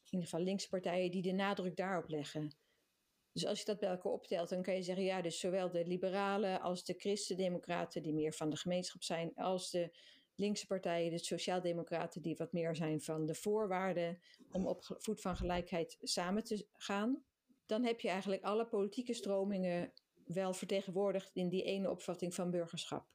in 0.03 0.19
ieder 0.19 0.29
geval 0.29 0.45
linkse 0.45 0.69
partijen 0.69 1.11
die 1.11 1.21
de 1.21 1.31
nadruk 1.31 1.75
daarop 1.75 2.09
leggen. 2.09 2.62
Dus 3.33 3.45
als 3.45 3.59
je 3.59 3.65
dat 3.65 3.79
bij 3.79 3.89
elkaar 3.89 4.11
optelt, 4.11 4.49
dan 4.49 4.61
kan 4.61 4.75
je 4.75 4.83
zeggen, 4.83 5.03
ja, 5.03 5.21
dus 5.21 5.39
zowel 5.39 5.71
de 5.71 5.85
liberalen 5.85 6.61
als 6.61 6.83
de 6.85 6.93
christendemocraten, 6.97 8.03
die 8.03 8.13
meer 8.13 8.33
van 8.33 8.49
de 8.49 8.57
gemeenschap 8.57 9.03
zijn, 9.03 9.35
als 9.35 9.71
de 9.71 9.97
linkse 10.35 10.67
partijen, 10.67 11.11
de 11.11 11.17
sociaaldemocraten, 11.17 12.21
die 12.21 12.35
wat 12.35 12.53
meer 12.53 12.75
zijn 12.75 13.01
van 13.01 13.25
de 13.25 13.35
voorwaarden 13.35 14.19
om 14.51 14.67
op 14.67 14.95
voet 14.97 15.21
van 15.21 15.35
gelijkheid 15.35 15.97
samen 16.01 16.43
te 16.43 16.67
gaan, 16.73 17.23
dan 17.65 17.83
heb 17.83 17.99
je 17.99 18.09
eigenlijk 18.09 18.43
alle 18.43 18.67
politieke 18.67 19.13
stromingen 19.13 19.93
wel 20.25 20.53
vertegenwoordigd 20.53 21.35
in 21.35 21.49
die 21.49 21.63
ene 21.63 21.89
opvatting 21.89 22.35
van 22.35 22.51
burgerschap. 22.51 23.05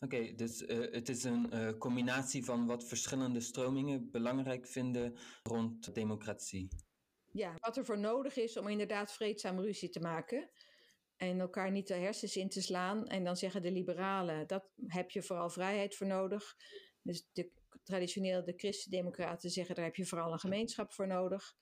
Oké, 0.00 0.34
dus 0.34 0.62
uh, 0.62 0.92
het 0.92 1.08
is 1.08 1.24
een 1.24 1.54
uh, 1.54 1.78
combinatie 1.78 2.44
van 2.44 2.66
wat 2.66 2.84
verschillende 2.84 3.40
stromingen 3.40 4.10
belangrijk 4.10 4.66
vinden 4.66 5.16
rond 5.42 5.94
democratie 5.94 6.68
ja, 7.34 7.54
wat 7.58 7.76
er 7.76 7.84
voor 7.84 7.98
nodig 7.98 8.36
is 8.36 8.56
om 8.56 8.68
inderdaad 8.68 9.12
vreedzaam 9.12 9.60
ruzie 9.60 9.88
te 9.88 10.00
maken. 10.00 10.50
En 11.16 11.40
elkaar 11.40 11.70
niet 11.70 11.86
de 11.86 11.94
hersens 11.94 12.36
in 12.36 12.48
te 12.48 12.62
slaan. 12.62 13.06
En 13.06 13.24
dan 13.24 13.36
zeggen 13.36 13.62
de 13.62 13.70
liberalen, 13.70 14.46
dat 14.46 14.70
heb 14.86 15.10
je 15.10 15.22
vooral 15.22 15.50
vrijheid 15.50 15.94
voor 15.94 16.06
nodig. 16.06 16.56
Dus 17.02 17.28
de, 17.32 17.50
traditioneel 17.82 18.44
de 18.44 18.52
christendemocraten 18.56 19.50
zeggen, 19.50 19.74
daar 19.74 19.84
heb 19.84 19.96
je 19.96 20.06
vooral 20.06 20.32
een 20.32 20.38
gemeenschap 20.38 20.92
voor 20.92 21.06
nodig. 21.06 21.56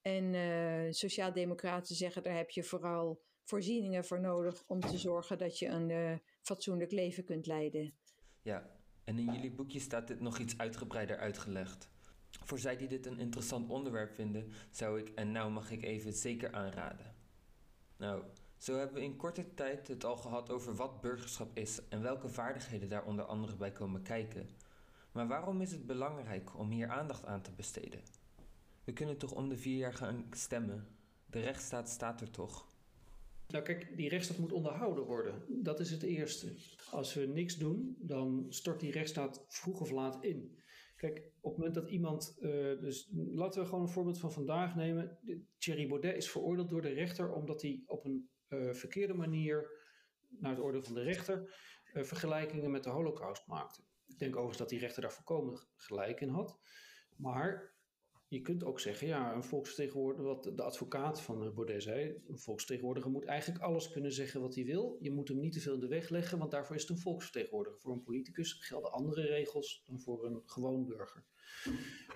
En 0.00 0.34
uh, 0.34 0.90
sociaaldemocraten 0.90 1.96
zeggen, 1.96 2.22
daar 2.22 2.36
heb 2.36 2.50
je 2.50 2.64
vooral 2.64 3.22
voorzieningen 3.44 4.04
voor 4.04 4.20
nodig 4.20 4.64
om 4.66 4.80
te 4.80 4.98
zorgen 4.98 5.38
dat 5.38 5.58
je 5.58 5.66
een 5.66 5.88
uh, 5.88 6.16
fatsoenlijk 6.42 6.90
leven 6.90 7.24
kunt 7.24 7.46
leiden. 7.46 7.94
Ja, 8.42 8.80
en 9.04 9.18
in 9.18 9.32
jullie 9.32 9.52
boekje 9.52 9.80
staat 9.80 10.08
dit 10.08 10.20
nog 10.20 10.38
iets 10.38 10.58
uitgebreider 10.58 11.18
uitgelegd. 11.18 11.89
Voor 12.44 12.58
zij 12.58 12.76
die 12.76 12.88
dit 12.88 13.06
een 13.06 13.18
interessant 13.18 13.68
onderwerp 13.68 14.14
vinden, 14.14 14.52
zou 14.70 14.98
ik, 15.00 15.08
en 15.08 15.32
nou 15.32 15.50
mag 15.50 15.70
ik 15.70 15.82
even 15.82 16.12
zeker 16.12 16.52
aanraden. 16.52 17.14
Nou, 17.96 18.22
Zo 18.56 18.76
hebben 18.76 18.96
we 18.96 19.02
in 19.02 19.16
korte 19.16 19.54
tijd 19.54 19.88
het 19.88 20.04
al 20.04 20.16
gehad 20.16 20.50
over 20.50 20.74
wat 20.74 21.00
burgerschap 21.00 21.56
is 21.56 21.88
en 21.88 22.02
welke 22.02 22.28
vaardigheden 22.28 22.88
daar 22.88 23.04
onder 23.04 23.24
andere 23.24 23.56
bij 23.56 23.72
komen 23.72 24.02
kijken. 24.02 24.48
Maar 25.12 25.28
waarom 25.28 25.60
is 25.60 25.70
het 25.70 25.86
belangrijk 25.86 26.58
om 26.58 26.70
hier 26.70 26.88
aandacht 26.88 27.26
aan 27.26 27.42
te 27.42 27.52
besteden? 27.52 28.00
We 28.84 28.92
kunnen 28.92 29.16
toch 29.16 29.32
om 29.32 29.48
de 29.48 29.56
vier 29.56 29.76
jaar 29.76 29.94
gaan 29.94 30.26
stemmen? 30.30 30.86
De 31.26 31.40
rechtsstaat 31.40 31.88
staat 31.88 32.20
er 32.20 32.30
toch? 32.30 32.66
Nou 33.48 33.64
kijk, 33.64 33.96
die 33.96 34.08
rechtsstaat 34.08 34.38
moet 34.38 34.52
onderhouden 34.52 35.04
worden. 35.04 35.42
Dat 35.48 35.80
is 35.80 35.90
het 35.90 36.02
eerste. 36.02 36.52
Als 36.90 37.14
we 37.14 37.26
niks 37.26 37.56
doen, 37.56 37.96
dan 37.98 38.46
stort 38.48 38.80
die 38.80 38.92
rechtsstaat 38.92 39.44
vroeg 39.48 39.80
of 39.80 39.90
laat 39.90 40.24
in. 40.24 40.58
Kijk, 41.00 41.32
op 41.40 41.50
het 41.50 41.58
moment 41.58 41.74
dat 41.74 41.88
iemand, 41.88 42.36
uh, 42.40 42.80
dus 42.80 43.10
laten 43.12 43.60
we 43.60 43.68
gewoon 43.68 43.82
een 43.82 43.88
voorbeeld 43.88 44.18
van 44.18 44.32
vandaag 44.32 44.74
nemen. 44.74 45.18
Thierry 45.58 45.88
Baudet 45.88 46.16
is 46.16 46.30
veroordeeld 46.30 46.68
door 46.68 46.82
de 46.82 46.92
rechter 46.92 47.32
omdat 47.32 47.62
hij 47.62 47.82
op 47.86 48.04
een 48.04 48.28
uh, 48.48 48.72
verkeerde 48.72 49.14
manier, 49.14 49.70
naar 50.28 50.50
het 50.50 50.60
oordeel 50.60 50.82
van 50.82 50.94
de 50.94 51.02
rechter, 51.02 51.54
uh, 51.94 52.02
vergelijkingen 52.02 52.70
met 52.70 52.84
de 52.84 52.90
holocaust 52.90 53.46
maakte. 53.46 53.82
Ik 54.06 54.18
denk 54.18 54.32
overigens 54.32 54.58
dat 54.58 54.68
die 54.68 54.78
rechter 54.78 55.02
daar 55.02 55.12
volkomen 55.12 55.66
gelijk 55.76 56.20
in 56.20 56.28
had. 56.28 56.58
Maar 57.16 57.74
je 58.30 58.40
kunt 58.40 58.64
ook 58.64 58.80
zeggen, 58.80 59.06
ja, 59.06 59.34
een 59.34 59.44
volksvertegenwoordiger, 59.44 60.26
wat 60.26 60.42
de 60.42 60.62
advocaat 60.62 61.20
van 61.20 61.54
Baudet 61.54 61.82
zei, 61.82 62.22
een 62.28 62.38
volksvertegenwoordiger 62.38 63.10
moet 63.10 63.24
eigenlijk 63.24 63.64
alles 63.64 63.90
kunnen 63.90 64.12
zeggen 64.12 64.40
wat 64.40 64.54
hij 64.54 64.64
wil. 64.64 64.98
Je 65.00 65.10
moet 65.10 65.28
hem 65.28 65.40
niet 65.40 65.52
te 65.52 65.60
veel 65.60 65.74
in 65.74 65.80
de 65.80 65.88
weg 65.88 66.08
leggen, 66.08 66.38
want 66.38 66.50
daarvoor 66.50 66.76
is 66.76 66.82
het 66.82 66.90
een 66.90 66.98
volksvertegenwoordiger. 66.98 67.80
Voor 67.80 67.92
een 67.92 68.02
politicus 68.02 68.52
gelden 68.52 68.92
andere 68.92 69.22
regels 69.22 69.82
dan 69.86 70.00
voor 70.00 70.24
een 70.26 70.42
gewoon 70.44 70.86
burger. 70.86 71.24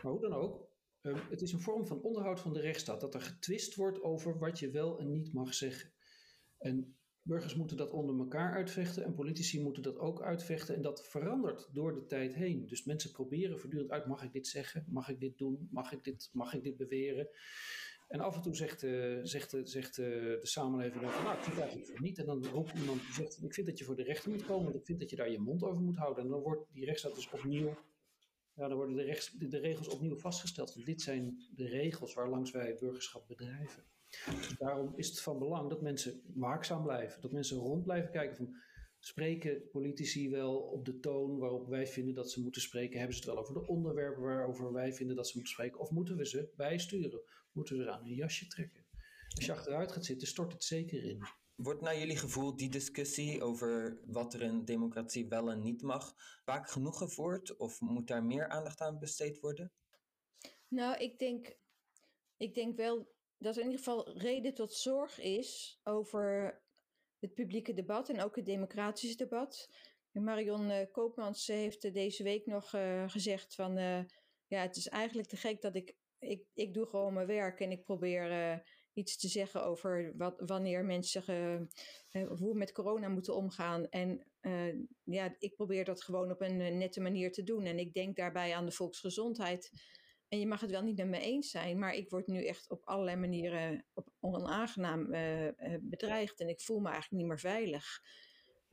Maar 0.03 0.13
hoe 0.13 0.21
dan 0.21 0.33
ook, 0.33 0.69
ehm, 1.01 1.19
het 1.31 1.43
is 1.43 1.53
een 1.53 1.61
vorm 1.61 1.87
van 1.87 2.03
onderhoud 2.03 2.41
van 2.41 2.53
de 2.53 2.61
rechtsstaat, 2.61 3.01
dat 3.01 3.15
er 3.15 3.21
getwist 3.21 3.75
wordt 3.75 4.03
over 4.03 4.39
wat 4.39 4.59
je 4.59 4.71
wel 4.71 4.99
en 4.99 5.11
niet 5.11 5.33
mag 5.33 5.55
zeggen. 5.55 5.93
En 6.59 6.97
Burgers 7.27 7.55
moeten 7.55 7.77
dat 7.77 7.91
onder 7.91 8.19
elkaar 8.19 8.55
uitvechten 8.55 9.05
en 9.05 9.15
politici 9.15 9.63
moeten 9.63 9.83
dat 9.83 9.99
ook 9.99 10.23
uitvechten. 10.23 10.75
En 10.75 10.83
dat 10.83 11.07
verandert 11.07 11.69
door 11.73 11.95
de 11.95 12.07
tijd 12.07 12.35
heen. 12.35 12.67
Dus 12.67 12.85
mensen 12.85 13.11
proberen 13.11 13.59
voortdurend 13.59 13.91
uit: 13.91 14.07
mag 14.07 14.23
ik 14.23 14.33
dit 14.33 14.47
zeggen? 14.47 14.85
Mag 14.89 15.09
ik 15.09 15.21
dit 15.21 15.39
doen? 15.39 15.69
Mag 15.71 15.93
ik 15.93 16.05
dit, 16.05 16.31
mag 16.33 16.55
ik 16.55 16.63
dit 16.63 16.77
beweren? 16.77 17.29
En 18.09 18.21
af 18.21 18.35
en 18.35 18.43
toe 18.43 18.55
zegt, 18.55 18.83
uh, 18.83 19.21
zegt, 19.23 19.57
zegt 19.63 19.99
uh, 19.99 20.07
de 20.07 20.39
samenleving 20.47 21.03
dan 21.03 21.11
van, 21.11 21.25
nou, 21.25 21.37
ik 21.37 21.43
vind 21.43 21.59
eigenlijk 21.59 22.01
niet. 22.01 22.19
En 22.19 22.27
dan 22.27 22.47
roept 22.47 22.79
iemand 22.79 23.01
zegt, 23.13 23.43
ik 23.43 23.55
vind 23.55 23.67
dat 23.67 23.79
je 23.79 23.85
voor 23.85 23.97
de 23.97 24.03
rechter 24.03 24.31
moet 24.31 24.45
komen, 24.45 24.65
want 24.65 24.77
ik 24.77 24.85
vind 24.85 25.01
dat 25.01 25.11
je 25.11 25.17
daar 25.17 25.31
je 25.31 25.39
mond 25.39 25.63
over 25.63 25.83
moet 25.83 25.97
houden. 25.97 26.25
En 26.25 26.31
dan 26.31 26.41
wordt 26.41 26.67
die 26.73 26.85
rechtsstaat 26.85 27.15
dus 27.15 27.31
opnieuw, 27.31 27.77
ja, 28.55 28.69
dan 28.69 28.77
worden 28.77 28.97
de, 28.97 29.03
rechts, 29.03 29.31
de, 29.31 29.59
regels 29.59 29.89
opnieuw 29.89 30.17
vastgesteld. 30.17 30.85
Dit 30.87 31.03
zijn 31.03 31.43
de 31.55 31.69
regels 31.69 32.15
waarlangs 32.15 32.51
wij 32.51 32.77
burgerschap 32.81 33.29
bedrijven. 33.29 33.85
Daarom 34.59 34.93
is 34.97 35.09
het 35.09 35.21
van 35.21 35.39
belang 35.39 35.71
dat 35.71 35.83
mensen 35.83 36.23
waakzaam 36.35 36.83
blijven. 36.83 37.21
Dat 37.21 37.33
mensen 37.33 37.57
rond 37.57 37.85
blijven 37.85 38.11
kijken 38.11 38.37
van 38.37 38.55
spreken 38.99 39.69
politici 39.71 40.31
wel 40.31 40.57
op 40.57 40.85
de 40.85 41.01
toon 41.01 41.39
waarop 41.39 41.69
wij 41.69 41.87
vinden 41.87 42.15
dat 42.15 42.31
ze 42.31 42.41
moeten 42.41 42.63
spreken? 42.63 42.99
Hebben 42.99 43.17
ze 43.17 43.23
het 43.23 43.33
wel 43.33 43.43
over 43.43 43.55
de 43.55 43.67
onderwerpen 43.67 44.23
waarover 44.23 44.73
wij 44.73 44.93
vinden 44.93 45.17
dat 45.17 45.27
ze 45.27 45.33
moeten 45.35 45.53
spreken? 45.53 45.81
Of 45.81 45.91
moeten 45.91 46.17
we 46.17 46.27
ze 46.27 46.53
bijsturen? 46.57 47.23
Moeten 47.53 47.77
we 47.77 47.83
ze 47.83 47.91
aan 47.91 48.05
een 48.05 48.15
jasje 48.15 48.47
trekken? 48.47 48.87
Als 49.35 49.45
je 49.45 49.53
achteruit 49.53 49.93
gaat 49.93 50.05
zitten, 50.05 50.29
stort 50.29 50.53
het 50.53 50.65
zeker 50.65 51.05
in. 51.05 51.23
Wordt 51.55 51.81
naar 51.81 51.99
jullie 51.99 52.17
gevoel 52.17 52.57
die 52.57 52.71
discussie 52.71 53.43
over 53.43 54.01
wat 54.07 54.35
er 54.35 54.43
in 54.43 54.65
democratie 54.65 55.29
wel 55.29 55.51
en 55.51 55.63
niet 55.63 55.83
mag 55.83 56.15
vaak 56.45 56.71
genoeg 56.71 56.99
gevoerd? 56.99 57.57
Of 57.57 57.81
moet 57.81 58.07
daar 58.07 58.25
meer 58.25 58.49
aandacht 58.49 58.81
aan 58.81 58.99
besteed 58.99 59.41
worden? 59.41 59.73
Nou, 60.69 60.97
ik 60.97 61.19
denk, 61.19 61.57
ik 62.37 62.55
denk 62.55 62.77
wel 62.77 63.14
dat 63.45 63.57
er 63.57 63.63
in 63.63 63.71
ieder 63.71 63.85
geval 63.85 64.19
reden 64.19 64.55
tot 64.55 64.75
zorg 64.75 65.21
is 65.21 65.81
over 65.83 66.63
het 67.19 67.35
publieke 67.35 67.75
debat 67.75 68.09
en 68.09 68.21
ook 68.21 68.37
het 68.37 68.47
democratische 68.47 69.17
debat. 69.17 69.71
Marion 70.13 70.71
uh, 70.71 70.77
Koopmans 70.93 71.47
heeft 71.47 71.95
deze 71.95 72.23
week 72.23 72.47
nog 72.47 72.75
uh, 72.75 73.09
gezegd 73.09 73.55
van 73.55 73.77
ja, 74.47 74.61
het 74.61 74.77
is 74.77 74.89
eigenlijk 74.89 75.29
te 75.29 75.37
gek 75.37 75.61
dat 75.61 75.75
ik, 75.75 75.97
ik, 76.19 76.47
ik 76.55 76.75
doe 76.75 76.87
gewoon 76.87 77.15
mijn 77.15 77.27
werk 77.27 77.61
en 77.61 77.71
ik 77.71 77.85
probeer 77.85 78.63
iets 78.93 79.17
te 79.17 79.29
zeggen 79.29 79.65
over 79.65 80.13
wat, 80.17 80.43
wanneer 80.47 80.85
mensen 80.85 81.69
hoe 82.11 82.53
we 82.53 82.59
met 82.59 82.73
corona 82.73 83.09
moeten 83.09 83.35
omgaan. 83.35 83.89
En 83.89 84.27
ja, 85.03 85.37
ik 85.39 85.55
probeer 85.55 85.85
dat 85.85 86.03
gewoon 86.03 86.31
op 86.31 86.41
een 86.41 86.79
nette 86.79 87.01
manier 87.01 87.33
te 87.33 87.43
doen. 87.43 87.65
En 87.65 87.79
ik 87.79 87.95
denk 87.95 88.17
daarbij 88.17 88.55
aan 88.55 88.67
de 88.67 88.73
volksgezondheid. 88.73 89.71
En 90.29 90.39
je 90.39 90.47
mag 90.47 90.61
het 90.61 90.71
wel 90.71 90.83
niet 90.83 90.97
met 90.97 91.09
me 91.09 91.21
eens 91.21 91.51
zijn, 91.51 91.79
maar 91.79 91.95
ik 91.95 92.11
word 92.11 92.27
nu 92.27 92.47
echt 92.47 92.71
op 92.71 92.85
allerlei 92.85 93.17
manieren 93.17 93.85
op 93.95 94.09
onaangenaam 94.21 95.15
uh, 95.15 95.49
bedreigd 95.81 96.41
en 96.41 96.49
ik 96.49 96.61
voel 96.61 96.81
me 96.81 96.89
eigenlijk 96.89 97.23
niet 97.23 97.31
meer 97.31 97.41
veilig. 97.41 98.03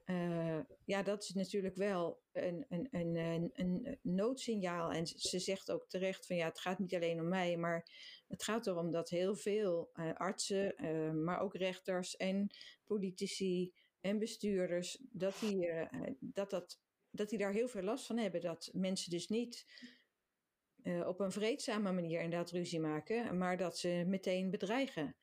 Uh, 0.05 0.59
ja, 0.85 1.03
dat 1.03 1.23
is 1.23 1.33
natuurlijk 1.33 1.75
wel 1.75 2.21
een, 2.31 2.65
een, 2.69 2.87
een, 2.91 3.51
een, 3.53 3.99
noodsignaal. 4.01 4.91
En 4.91 5.07
ze 5.07 5.39
zegt 5.39 5.71
ook 5.71 5.89
terecht 5.89 6.25
van 6.25 6.35
ja, 6.35 6.47
het 6.47 6.59
gaat 6.59 6.79
niet 6.79 6.95
alleen 6.95 7.19
om 7.19 7.27
mij, 7.27 7.57
maar 7.57 7.87
het 8.27 8.43
gaat 8.43 8.67
erom 8.67 8.91
dat 8.91 9.09
heel 9.09 9.35
veel 9.35 9.89
artsen, 10.13 10.75
maar 11.23 11.39
ook 11.39 11.55
rechters 11.55 12.15
en 12.15 12.49
politici 12.85 13.73
en 13.99 14.19
bestuurders, 14.19 14.97
dat 15.11 15.39
die, 15.39 15.69
dat, 16.19 16.49
dat, 16.49 16.79
dat 17.09 17.29
die 17.29 17.37
daar 17.37 17.53
heel 17.53 17.67
veel 17.67 17.83
last 17.83 18.05
van 18.05 18.17
hebben. 18.17 18.41
Dat 18.41 18.69
mensen 18.73 19.11
dus 19.11 19.27
niet 19.27 19.65
uh, 20.83 21.07
op 21.07 21.19
een 21.19 21.31
vreedzame 21.31 21.91
manier 21.91 22.21
inderdaad 22.21 22.51
ruzie 22.51 22.79
maken, 22.79 23.37
maar 23.37 23.57
dat 23.57 23.77
ze 23.77 24.03
meteen 24.07 24.49
bedreigen. 24.49 25.15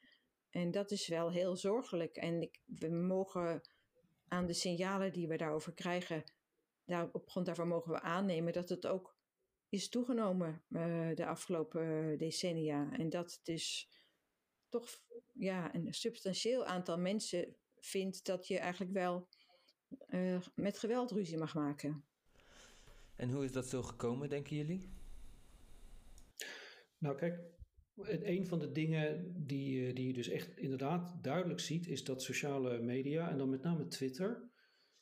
En 0.50 0.70
dat 0.70 0.90
is 0.90 1.08
wel 1.08 1.30
heel 1.30 1.56
zorgelijk. 1.56 2.16
En 2.16 2.42
ik, 2.42 2.60
we 2.64 2.88
mogen 2.88 3.60
aan 4.28 4.46
de 4.46 4.52
signalen 4.52 5.12
die 5.12 5.28
we 5.28 5.36
daarover 5.36 5.74
krijgen, 5.74 6.24
daar, 6.84 7.08
op 7.12 7.28
grond 7.28 7.46
daarvan 7.46 7.68
mogen 7.68 7.92
we 7.92 8.00
aannemen 8.00 8.52
dat 8.52 8.68
het 8.68 8.86
ook 8.86 9.16
is 9.68 9.88
toegenomen 9.88 10.64
uh, 10.68 11.14
de 11.14 11.26
afgelopen 11.26 12.18
decennia. 12.18 12.92
En 12.92 13.08
dat 13.08 13.32
het 13.32 13.40
dus 13.44 13.90
toch 14.68 14.88
ja, 15.32 15.74
een 15.74 15.92
substantieel 15.92 16.64
aantal 16.64 16.98
mensen 16.98 17.56
vindt 17.78 18.24
dat 18.24 18.46
je 18.46 18.58
eigenlijk 18.58 18.92
wel 18.92 19.28
met 20.54 20.78
geweld 20.78 21.10
ruzie 21.10 21.38
mag 21.38 21.54
maken. 21.54 22.04
En 23.16 23.30
hoe 23.30 23.44
is 23.44 23.52
dat 23.52 23.66
zo 23.66 23.82
gekomen, 23.82 24.28
denken 24.28 24.56
jullie? 24.56 24.97
Nou, 26.98 27.16
kijk, 27.16 27.40
een 28.04 28.46
van 28.46 28.58
de 28.58 28.72
dingen 28.72 29.34
die, 29.46 29.86
eh, 29.86 29.94
die 29.94 30.06
je 30.06 30.12
dus 30.12 30.28
echt 30.28 30.56
inderdaad 30.56 31.24
duidelijk 31.24 31.60
ziet, 31.60 31.86
is 31.86 32.04
dat 32.04 32.22
sociale 32.22 32.80
media, 32.80 33.30
en 33.30 33.38
dan 33.38 33.50
met 33.50 33.62
name 33.62 33.88
Twitter, 33.88 34.50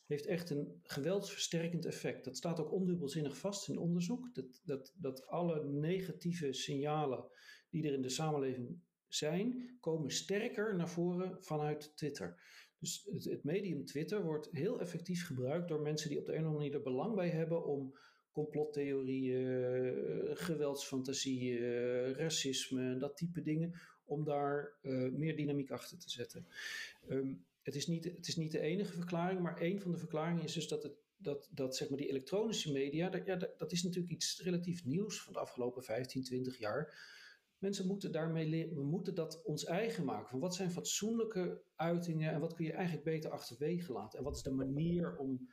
heeft 0.06 0.26
echt 0.26 0.50
een 0.50 0.80
geweldsversterkend 0.82 1.84
effect. 1.84 2.24
Dat 2.24 2.36
staat 2.36 2.60
ook 2.60 2.72
ondubbelzinnig 2.72 3.38
vast 3.38 3.68
in 3.68 3.78
onderzoek, 3.78 4.34
dat, 4.34 4.60
dat, 4.64 4.94
dat 4.96 5.26
alle 5.26 5.64
negatieve 5.64 6.52
signalen 6.52 7.24
die 7.70 7.86
er 7.86 7.92
in 7.92 8.02
de 8.02 8.08
samenleving 8.08 8.80
zijn, 9.08 9.76
komen 9.80 10.10
sterker 10.10 10.76
naar 10.76 10.88
voren 10.88 11.44
vanuit 11.44 11.96
Twitter. 11.96 12.40
Dus 12.78 13.08
het, 13.10 13.24
het 13.24 13.44
medium 13.44 13.84
Twitter 13.84 14.22
wordt 14.22 14.48
heel 14.50 14.80
effectief 14.80 15.26
gebruikt 15.26 15.68
door 15.68 15.80
mensen 15.80 16.08
die 16.08 16.18
op 16.18 16.24
de 16.24 16.32
een 16.32 16.38
of 16.38 16.44
andere 16.44 16.62
manier 16.62 16.76
er 16.76 16.92
belang 16.92 17.14
bij 17.14 17.30
hebben 17.30 17.64
om 17.64 17.98
complottheorieën, 18.36 20.36
geweldsfantasieën, 20.36 22.14
racisme, 22.14 22.96
dat 22.96 23.16
type 23.16 23.42
dingen, 23.42 23.74
om 24.04 24.24
daar 24.24 24.72
uh, 24.82 25.12
meer 25.12 25.36
dynamiek 25.36 25.70
achter 25.70 25.98
te 25.98 26.10
zetten. 26.10 26.46
Um, 27.08 27.44
het, 27.62 27.74
is 27.74 27.86
niet, 27.86 28.04
het 28.04 28.28
is 28.28 28.36
niet 28.36 28.52
de 28.52 28.60
enige 28.60 28.92
verklaring, 28.92 29.40
maar 29.40 29.60
een 29.60 29.80
van 29.80 29.90
de 29.90 29.98
verklaringen 29.98 30.44
is 30.44 30.52
dus 30.52 30.68
dat, 30.68 30.82
het, 30.82 30.92
dat, 31.16 31.48
dat 31.52 31.76
zeg 31.76 31.88
maar 31.88 31.98
die 31.98 32.08
elektronische 32.08 32.72
media, 32.72 33.08
dat, 33.08 33.26
ja, 33.26 33.36
dat, 33.36 33.58
dat 33.58 33.72
is 33.72 33.82
natuurlijk 33.82 34.12
iets 34.12 34.42
relatief 34.42 34.84
nieuws 34.84 35.22
van 35.22 35.32
de 35.32 35.38
afgelopen 35.38 35.82
15, 35.82 36.22
20 36.22 36.58
jaar. 36.58 37.14
Mensen 37.58 37.86
moeten 37.86 38.12
daarmee 38.12 38.46
leren, 38.46 38.74
we 38.74 38.84
moeten 38.84 39.14
dat 39.14 39.42
ons 39.44 39.64
eigen 39.64 40.04
maken. 40.04 40.28
Van 40.28 40.40
wat 40.40 40.54
zijn 40.54 40.70
fatsoenlijke 40.70 41.62
uitingen 41.76 42.32
en 42.32 42.40
wat 42.40 42.54
kun 42.54 42.64
je 42.64 42.72
eigenlijk 42.72 43.04
beter 43.04 43.30
achterwege 43.30 43.92
laten? 43.92 44.18
En 44.18 44.24
wat 44.24 44.36
is 44.36 44.42
de 44.42 44.50
manier 44.50 45.16
om 45.16 45.48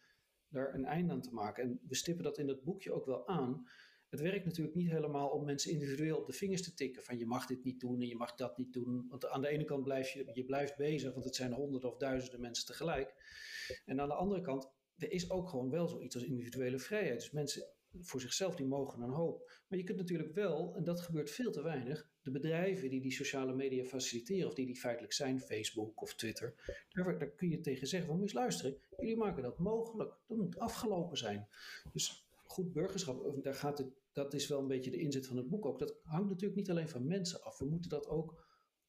daar 0.54 0.74
een 0.74 0.86
einde 0.86 1.14
aan 1.14 1.22
te 1.22 1.34
maken. 1.34 1.64
En 1.64 1.80
we 1.88 1.96
stippen 1.96 2.24
dat 2.24 2.38
in 2.38 2.48
dat 2.48 2.64
boekje 2.64 2.94
ook 2.94 3.06
wel 3.06 3.28
aan. 3.28 3.68
Het 4.10 4.22
werkt 4.22 4.46
natuurlijk 4.46 4.76
niet 4.76 4.90
helemaal 4.90 5.30
om 5.30 5.46
mensen 5.46 5.72
individueel 5.72 6.18
op 6.18 6.28
de 6.28 6.34
vingers 6.34 6.64
te 6.64 6.74
tikken. 6.74 7.04
Van 7.04 7.18
je 7.18 7.26
mag 7.26 7.46
dit 7.46 7.64
niet 7.64 7.80
doen 7.80 8.02
en 8.02 8.08
je 8.08 8.16
mag 8.16 8.36
dat 8.36 8.58
niet 8.58 8.74
doen. 8.74 9.06
Want 9.10 9.28
aan 9.28 9.42
de 9.42 9.48
ene 9.48 9.64
kant 9.64 9.84
blijf 9.84 10.10
je, 10.10 10.30
je 10.34 10.46
blijft 10.46 10.78
bezig, 10.78 11.14
want 11.14 11.26
het 11.26 11.36
zijn 11.36 11.54
honderden 11.54 11.90
of 11.90 11.98
duizenden 11.98 12.42
mensen 12.42 12.66
tegelijk. 12.66 13.16
En 13.86 14.02
aan 14.02 14.08
de 14.08 14.14
andere 14.14 14.42
kant, 14.42 14.72
er 14.98 15.12
is 15.12 15.30
ook 15.30 15.50
gewoon 15.50 15.70
wel 15.70 15.88
zoiets 15.88 16.16
als 16.16 16.24
individuele 16.24 16.80
vrijheid. 16.80 17.20
Dus 17.20 17.32
mensen 17.32 17.68
voor 18.00 18.22
zichzelf, 18.22 18.56
die 18.56 18.66
mogen 18.66 19.02
een 19.02 19.10
hoop. 19.10 19.52
Maar 19.68 19.80
je 19.80 19.86
kunt 19.86 19.98
natuurlijk 19.98 20.34
wel, 20.34 20.76
en 20.76 20.84
dat 20.84 21.02
gebeurt 21.02 21.32
veel 21.32 21.52
te 21.52 21.62
weinig, 21.62 22.10
de 22.22 22.32
bedrijven 22.32 22.90
die 22.90 23.02
die 23.02 23.12
sociale 23.12 23.54
media 23.56 23.84
faciliteren, 23.84 24.48
of 24.48 24.54
die 24.54 24.66
die 24.66 24.76
feitelijk 24.76 25.14
zijn, 25.14 25.40
Facebook 25.40 26.02
of 26.02 26.16
Twitter, 26.16 26.56
daar, 26.90 27.32
kun 27.32 27.50
je 27.50 27.60
tegen 27.60 27.88
zeggen 27.88 28.10
van, 28.10 28.22
eens 28.22 28.34
luisteren, 28.34 28.78
jullie 28.98 29.18
maken 29.18 29.44
dat 29.44 29.60
mogelijk. 29.60 30.16
Dat 30.28 30.38
moet 30.38 30.60
afgelopen 30.60 31.18
zijn. 31.18 31.48
Dus 31.94 32.28
goed 32.44 32.74
burgerschap, 32.74 33.44
daar 33.44 33.56
gaat 33.56 33.78
het, 33.78 33.88
dat 34.12 34.34
is 34.34 34.48
wel 34.48 34.60
een 34.60 34.68
beetje 34.68 34.92
de 34.92 35.00
inzet 35.00 35.28
van 35.28 35.38
het 35.38 35.50
boek 35.50 35.66
ook. 35.66 35.80
Dat 35.80 36.00
hangt 36.04 36.30
natuurlijk 36.30 36.56
niet 36.56 36.70
alleen 36.70 36.90
van 36.90 37.08
mensen 37.08 37.44
af. 37.44 37.58
We 37.58 37.66
moeten 37.66 37.90
dat 37.90 38.08
ook 38.08 38.46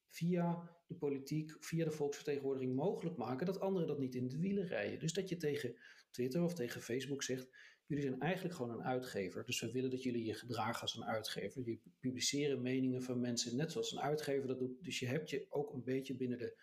via 0.08 0.70
de 0.86 0.94
politiek, 0.94 1.56
via 1.60 1.84
de 1.84 1.90
volksvertegenwoordiging 1.90 2.74
mogelijk 2.74 3.16
maken 3.16 3.46
dat 3.46 3.60
anderen 3.60 3.88
dat 3.88 3.98
niet 3.98 4.14
in 4.14 4.28
de 4.28 4.38
wielen 4.38 4.66
rijden. 4.66 4.98
Dus 4.98 5.12
dat 5.12 5.28
je 5.28 5.36
tegen 5.36 5.76
Twitter 6.10 6.42
of 6.42 6.54
tegen 6.54 6.80
Facebook 6.80 7.22
zegt: 7.22 7.48
jullie 7.86 8.04
zijn 8.04 8.20
eigenlijk 8.20 8.54
gewoon 8.54 8.70
een 8.70 8.84
uitgever. 8.84 9.44
Dus 9.44 9.60
we 9.60 9.72
willen 9.72 9.90
dat 9.90 10.02
jullie 10.02 10.24
je 10.24 10.34
gedragen 10.34 10.80
als 10.80 10.96
een 10.96 11.04
uitgever. 11.04 11.68
Je 11.68 11.80
publiceren 12.00 12.62
meningen 12.62 13.02
van 13.02 13.20
mensen 13.20 13.56
net 13.56 13.72
zoals 13.72 13.92
een 13.92 14.00
uitgever 14.00 14.48
dat 14.48 14.58
doet. 14.58 14.84
Dus 14.84 14.98
je 14.98 15.06
hebt 15.06 15.30
je 15.30 15.46
ook 15.50 15.72
een 15.72 15.84
beetje 15.84 16.16
binnen 16.16 16.38
de 16.38 16.56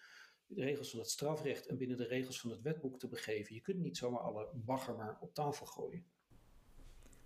regels 0.48 0.90
van 0.90 1.00
het 1.00 1.10
strafrecht 1.10 1.66
en 1.66 1.78
binnen 1.78 1.98
de 1.98 2.08
regels 2.08 2.40
van 2.40 2.50
het 2.50 2.62
wetboek 2.62 3.00
te 3.00 3.08
begeven. 3.08 3.56
Je 3.56 3.62
kunt 3.62 3.80
niet 3.80 3.98
zomaar 3.98 4.22
alle 4.22 4.50
bagger 4.54 4.96
maar 4.96 5.18
op 5.20 5.34
tafel 5.34 5.66
gooien. 5.66 6.06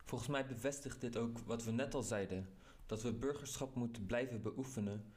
Volgens 0.06 0.30
mij 0.30 0.46
bevestigt 0.46 1.02
dit 1.02 1.18
ook 1.18 1.40
wat 1.40 1.64
we 1.64 1.72
net 1.72 1.94
al 1.94 2.04
zeiden: 2.04 2.50
dat 2.86 3.02
we 3.02 3.14
burgerschap 3.14 3.76
moeten 3.76 4.06
blijven 4.06 4.42
beoefenen. 4.42 5.14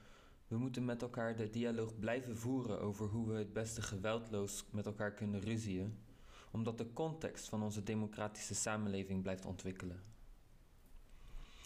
We 0.49 0.59
moeten 0.59 0.85
met 0.85 1.03
elkaar 1.03 1.37
de 1.37 1.51
dialoog 1.51 1.99
blijven 1.99 2.37
voeren 2.37 2.81
over 2.81 3.07
hoe 3.07 3.29
we 3.29 3.39
het 3.39 3.53
beste 3.53 3.83
geweldloos 3.83 4.65
met 4.73 4.87
elkaar 4.87 5.15
kunnen 5.15 5.41
ruzien, 5.41 5.99
omdat 6.53 6.79
de 6.79 6.93
context 6.93 7.49
van 7.49 7.63
onze 7.63 7.83
democratische 7.83 8.55
samenleving 8.55 9.23
blijft 9.23 9.45
ontwikkelen. 9.45 10.03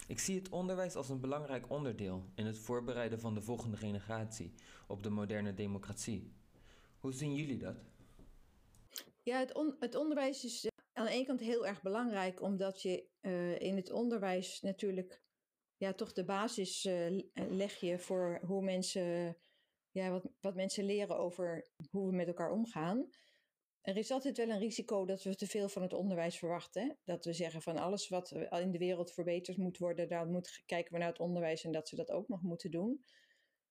Ik 0.07 0.19
zie 0.19 0.39
het 0.39 0.49
onderwijs 0.49 0.95
als 0.95 1.09
een 1.09 1.21
belangrijk 1.21 1.71
onderdeel 1.71 2.25
in 2.35 2.47
het 2.47 2.59
voorbereiden 2.59 3.21
van 3.21 3.35
de 3.35 3.43
volgende 3.43 3.77
generatie 3.77 4.55
op 4.87 5.03
de 5.03 5.11
moderne 5.11 5.55
democratie. 5.55 6.33
Hoe 6.99 7.13
zien 7.13 7.35
jullie 7.35 7.59
dat? 7.59 7.77
Ja, 9.23 9.39
het, 9.39 9.75
het 9.79 9.95
onderwijs 9.95 10.45
is 10.45 10.67
aan 10.93 11.05
de 11.05 11.11
ene 11.11 11.27
kant 11.27 11.41
heel 11.41 11.67
erg 11.67 11.83
belangrijk, 11.83 12.41
omdat 12.41 12.83
je 12.83 13.09
uh, 13.21 13.61
in 13.61 13.77
het 13.77 13.91
onderwijs 13.91 14.61
natuurlijk 14.61 15.23
ja, 15.77 15.93
toch 15.93 16.13
de 16.13 16.25
basis 16.25 16.85
uh, 16.85 17.21
leg 17.35 17.81
je 17.81 17.99
voor 17.99 18.41
hoe 18.47 18.63
mensen, 18.63 19.37
ja, 19.91 20.11
wat, 20.11 20.25
wat 20.41 20.55
mensen 20.55 20.85
leren 20.85 21.19
over 21.19 21.69
hoe 21.91 22.11
we 22.11 22.17
met 22.17 22.27
elkaar 22.27 22.51
omgaan. 22.51 23.09
Er 23.83 23.97
is 23.97 24.11
altijd 24.11 24.37
wel 24.37 24.49
een 24.49 24.59
risico 24.59 25.05
dat 25.05 25.23
we 25.23 25.35
te 25.35 25.47
veel 25.47 25.69
van 25.69 25.83
het 25.83 25.93
onderwijs 25.93 26.39
verwachten. 26.39 26.99
Dat 27.05 27.25
we 27.25 27.33
zeggen 27.33 27.63
van 27.63 27.77
alles 27.77 28.09
wat 28.09 28.31
in 28.51 28.71
de 28.71 28.79
wereld 28.79 29.13
verbeterd 29.13 29.57
moet 29.57 29.79
worden, 29.79 30.09
daar 30.09 30.27
moet, 30.27 30.63
kijken 30.67 30.93
we 30.93 30.99
naar 30.99 31.09
het 31.09 31.21
onderwijs 31.21 31.65
en 31.65 31.73
dat 31.73 31.89
ze 31.89 31.97
dat 31.97 32.11
ook 32.11 32.29
nog 32.29 32.43
moeten 32.43 32.71
doen. 32.71 33.05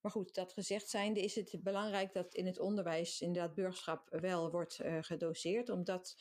Maar 0.01 0.11
goed, 0.11 0.33
dat 0.33 0.53
gezegd 0.53 0.89
zijnde 0.89 1.21
is 1.21 1.35
het 1.35 1.59
belangrijk 1.63 2.13
dat 2.13 2.33
in 2.33 2.45
het 2.45 2.59
onderwijs 2.59 3.21
inderdaad 3.21 3.55
burgerschap 3.55 4.07
wel 4.09 4.51
wordt 4.51 4.79
uh, 4.79 4.97
gedoseerd, 5.01 5.69
omdat 5.69 6.15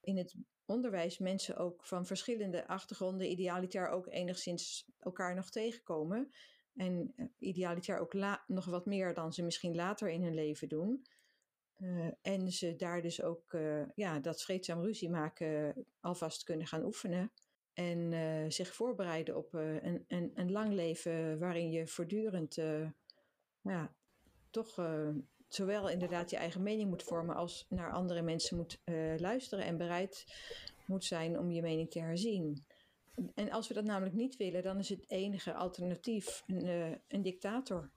in 0.00 0.16
het 0.16 0.36
onderwijs 0.64 1.18
mensen 1.18 1.56
ook 1.56 1.84
van 1.84 2.06
verschillende 2.06 2.66
achtergronden 2.66 3.30
idealitair 3.30 3.88
ook 3.88 4.06
enigszins 4.06 4.86
elkaar 4.98 5.34
nog 5.34 5.50
tegenkomen. 5.50 6.32
En 6.74 7.12
uh, 7.16 7.26
idealitair 7.38 7.98
ook 7.98 8.14
nog 8.46 8.64
wat 8.64 8.86
meer 8.86 9.14
dan 9.14 9.32
ze 9.32 9.42
misschien 9.42 9.74
later 9.74 10.08
in 10.08 10.22
hun 10.22 10.34
leven 10.34 10.68
doen. 10.68 11.06
Uh, 11.78 12.06
en 12.22 12.52
ze 12.52 12.76
daar 12.76 13.02
dus 13.02 13.22
ook 13.22 13.52
uh, 13.52 13.82
ja, 13.94 14.20
dat 14.20 14.42
vreedzaam 14.42 14.80
ruzie 14.80 15.10
maken 15.10 15.74
alvast 16.00 16.44
kunnen 16.44 16.66
gaan 16.66 16.84
oefenen. 16.84 17.32
En 17.72 18.12
uh, 18.12 18.44
zich 18.50 18.74
voorbereiden 18.74 19.36
op 19.36 19.54
een, 19.54 20.04
een, 20.08 20.30
een, 20.34 20.52
lang 20.52 20.72
leven 20.72 21.38
waarin 21.38 21.70
je 21.70 21.86
voortdurend 21.86 22.54
ja, 23.60 23.94
toch 24.50 24.74
zowel 25.48 25.88
inderdaad 25.88 26.30
je 26.30 26.36
eigen 26.36 26.62
mening 26.62 26.88
moet 26.88 27.02
vormen 27.02 27.36
als 27.36 27.66
naar 27.68 27.92
andere 27.92 28.22
mensen 28.22 28.56
moet 28.56 28.80
luisteren 29.16 29.64
en 29.64 29.76
bereid 29.76 30.24
moet 30.86 31.04
zijn 31.04 31.38
om 31.38 31.50
je 31.50 31.62
mening 31.62 31.90
te 31.90 32.00
herzien. 32.00 32.64
En 33.34 33.50
als 33.50 33.68
we 33.68 33.74
dat 33.74 33.84
namelijk 33.84 34.14
niet 34.14 34.36
willen, 34.36 34.62
dan 34.62 34.78
is 34.78 34.88
het 34.88 35.10
enige 35.10 35.54
alternatief 35.54 36.42
een, 36.46 37.00
een 37.08 37.22
dictator. 37.22 37.90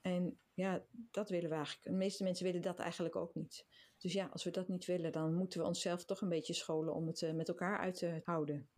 En 0.00 0.38
ja, 0.54 0.84
dat 1.10 1.28
willen 1.28 1.48
we 1.48 1.54
eigenlijk. 1.54 1.84
De 1.84 1.92
meeste 1.92 2.24
mensen 2.24 2.44
willen 2.44 2.62
dat 2.62 2.78
eigenlijk 2.78 3.16
ook 3.16 3.34
niet. 3.34 3.66
Dus 3.98 4.12
ja, 4.12 4.26
als 4.32 4.44
we 4.44 4.50
dat 4.50 4.68
niet 4.68 4.84
willen, 4.84 5.12
dan 5.12 5.34
moeten 5.34 5.60
we 5.60 5.66
onszelf 5.66 6.04
toch 6.04 6.20
een 6.20 6.28
beetje 6.28 6.54
scholen 6.54 6.94
om 6.94 7.06
het 7.06 7.20
uh, 7.20 7.32
met 7.32 7.48
elkaar 7.48 7.78
uit 7.78 7.98
te 7.98 8.20
houden. 8.24 8.68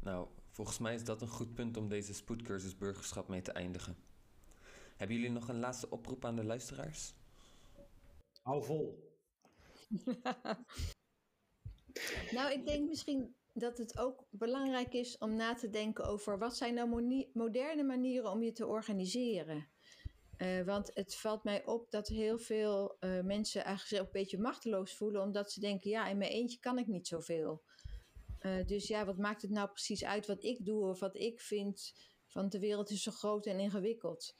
Nou, 0.00 0.28
volgens 0.50 0.78
mij 0.78 0.94
is 0.94 1.04
dat 1.04 1.22
een 1.22 1.28
goed 1.28 1.54
punt 1.54 1.76
om 1.76 1.88
deze 1.88 2.14
spoedcursus 2.14 2.76
burgerschap 2.76 3.28
mee 3.28 3.42
te 3.42 3.52
eindigen. 3.52 3.96
Hebben 4.96 5.16
jullie 5.16 5.32
nog 5.32 5.48
een 5.48 5.58
laatste 5.58 5.90
oproep 5.90 6.24
aan 6.24 6.36
de 6.36 6.44
luisteraars? 6.44 7.14
Hou 8.42 8.64
vol. 8.64 9.16
nou, 12.36 12.52
ik 12.52 12.66
denk 12.66 12.88
misschien 12.88 13.36
dat 13.52 13.78
het 13.78 13.98
ook 13.98 14.26
belangrijk 14.30 14.92
is 14.92 15.18
om 15.18 15.34
na 15.34 15.54
te 15.54 15.70
denken 15.70 16.04
over 16.04 16.38
wat 16.38 16.56
zijn 16.56 16.74
nou 16.74 17.28
moderne 17.32 17.84
manieren 17.84 18.30
om 18.30 18.42
je 18.42 18.52
te 18.52 18.66
organiseren. 18.66 19.68
Uh, 20.38 20.62
want 20.62 20.90
het 20.94 21.16
valt 21.16 21.44
mij 21.44 21.66
op 21.66 21.90
dat 21.90 22.08
heel 22.08 22.38
veel 22.38 22.96
uh, 23.00 23.20
mensen 23.20 23.64
eigenlijk 23.64 23.88
zich 23.88 23.98
een 23.98 24.20
beetje 24.20 24.38
machteloos 24.38 24.94
voelen, 24.94 25.22
omdat 25.22 25.52
ze 25.52 25.60
denken: 25.60 25.90
ja, 25.90 26.08
in 26.08 26.18
mijn 26.18 26.30
eentje 26.30 26.58
kan 26.58 26.78
ik 26.78 26.86
niet 26.86 27.06
zoveel. 27.06 27.62
Uh, 28.40 28.66
dus 28.66 28.88
ja, 28.88 29.04
wat 29.04 29.18
maakt 29.18 29.42
het 29.42 29.50
nou 29.50 29.68
precies 29.68 30.04
uit 30.04 30.26
wat 30.26 30.44
ik 30.44 30.64
doe 30.64 30.88
of 30.88 31.00
wat 31.00 31.16
ik 31.16 31.40
vind? 31.40 31.94
Want 32.32 32.52
de 32.52 32.58
wereld 32.58 32.90
is 32.90 33.02
zo 33.02 33.10
groot 33.10 33.46
en 33.46 33.60
ingewikkeld. 33.60 34.36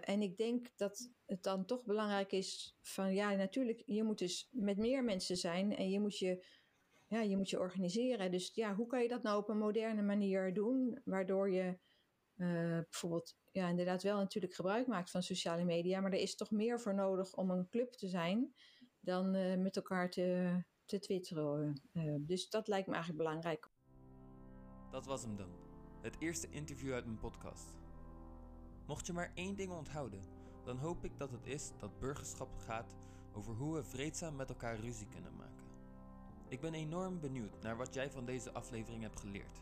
en 0.00 0.22
ik 0.22 0.36
denk 0.36 0.76
dat 0.76 1.10
het 1.26 1.42
dan 1.42 1.64
toch 1.64 1.84
belangrijk 1.84 2.32
is 2.32 2.76
van 2.80 3.14
ja, 3.14 3.34
natuurlijk, 3.34 3.82
je 3.86 4.02
moet 4.02 4.18
dus 4.18 4.48
met 4.50 4.76
meer 4.76 5.04
mensen 5.04 5.36
zijn 5.36 5.76
en 5.76 5.90
je 5.90 6.00
moet 6.00 6.18
je, 6.18 6.46
ja, 7.06 7.20
je, 7.20 7.36
moet 7.36 7.50
je 7.50 7.58
organiseren. 7.58 8.30
Dus 8.30 8.50
ja, 8.54 8.74
hoe 8.74 8.86
kan 8.86 9.02
je 9.02 9.08
dat 9.08 9.22
nou 9.22 9.38
op 9.38 9.48
een 9.48 9.58
moderne 9.58 10.02
manier 10.02 10.54
doen, 10.54 11.00
waardoor 11.04 11.50
je 11.50 11.78
bijvoorbeeld 12.36 13.36
ja, 13.52 13.68
inderdaad 13.68 14.02
wel 14.02 14.16
natuurlijk 14.16 14.54
gebruik 14.54 14.86
maakt 14.86 15.10
van 15.10 15.22
sociale 15.22 15.64
media. 15.64 16.00
Maar 16.00 16.12
er 16.12 16.18
is 16.18 16.36
toch 16.36 16.50
meer 16.50 16.80
voor 16.80 16.94
nodig 16.94 17.34
om 17.34 17.50
een 17.50 17.68
club 17.68 17.92
te 17.92 18.08
zijn 18.08 18.54
dan 19.00 19.34
uh, 19.34 19.56
met 19.56 19.76
elkaar 19.76 20.10
te, 20.10 20.58
te 20.84 20.98
twitteren. 20.98 21.80
Uh, 21.92 22.14
dus 22.20 22.48
dat 22.48 22.68
lijkt 22.68 22.86
me 22.86 22.94
eigenlijk 22.94 23.24
belangrijk. 23.24 23.70
Dat 24.90 25.06
was 25.06 25.22
hem 25.22 25.36
dan. 25.36 25.50
Het 26.00 26.16
eerste 26.18 26.48
interview 26.48 26.92
uit 26.92 27.04
mijn 27.04 27.18
podcast. 27.18 27.74
Mocht 28.86 29.06
je 29.06 29.12
maar 29.12 29.32
één 29.34 29.56
ding 29.56 29.72
onthouden, 29.72 30.22
dan 30.64 30.78
hoop 30.78 31.04
ik 31.04 31.18
dat 31.18 31.30
het 31.30 31.46
is 31.46 31.72
dat 31.78 31.98
burgerschap 31.98 32.58
gaat 32.58 32.96
over 33.32 33.54
hoe 33.54 33.74
we 33.74 33.84
vreedzaam 33.84 34.36
met 34.36 34.48
elkaar 34.48 34.78
ruzie 34.78 35.08
kunnen 35.08 35.36
maken. 35.36 35.64
Ik 36.48 36.60
ben 36.60 36.74
enorm 36.74 37.20
benieuwd 37.20 37.62
naar 37.62 37.76
wat 37.76 37.94
jij 37.94 38.10
van 38.10 38.24
deze 38.24 38.52
aflevering 38.52 39.02
hebt 39.02 39.20
geleerd. 39.20 39.60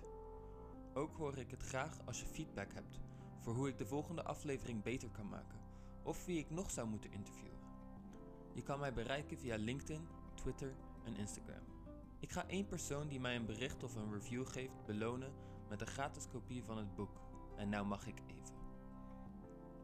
Ook 0.95 1.17
hoor 1.17 1.39
ik 1.39 1.51
het 1.51 1.63
graag 1.63 1.99
als 2.05 2.21
je 2.21 2.27
feedback 2.27 2.73
hebt 2.73 3.01
voor 3.41 3.55
hoe 3.55 3.69
ik 3.69 3.79
de 3.79 3.87
volgende 3.87 4.23
aflevering 4.23 4.83
beter 4.83 5.11
kan 5.11 5.29
maken 5.29 5.59
of 6.03 6.25
wie 6.25 6.39
ik 6.39 6.51
nog 6.51 6.71
zou 6.71 6.89
moeten 6.89 7.13
interviewen. 7.13 7.59
Je 8.53 8.63
kan 8.63 8.79
mij 8.79 8.93
bereiken 8.93 9.39
via 9.39 9.57
LinkedIn, 9.57 10.09
Twitter 10.35 10.75
en 11.05 11.17
Instagram. 11.17 11.63
Ik 12.21 12.33
ga 12.33 12.47
één 12.47 12.67
persoon 12.67 13.09
die 13.09 13.21
mij 13.21 13.37
een 13.37 13.47
bericht 13.47 13.83
of 13.83 13.95
een 13.95 14.13
review 14.13 14.47
geeft 14.47 14.85
belonen 14.87 15.33
met 15.69 15.81
een 15.81 15.87
gratis 15.87 16.29
kopie 16.29 16.65
van 16.65 16.79
het 16.79 16.95
boek. 16.95 17.21
En 17.57 17.69
nou 17.69 17.87
mag 17.87 18.07
ik 18.07 18.19
even. 18.27 18.57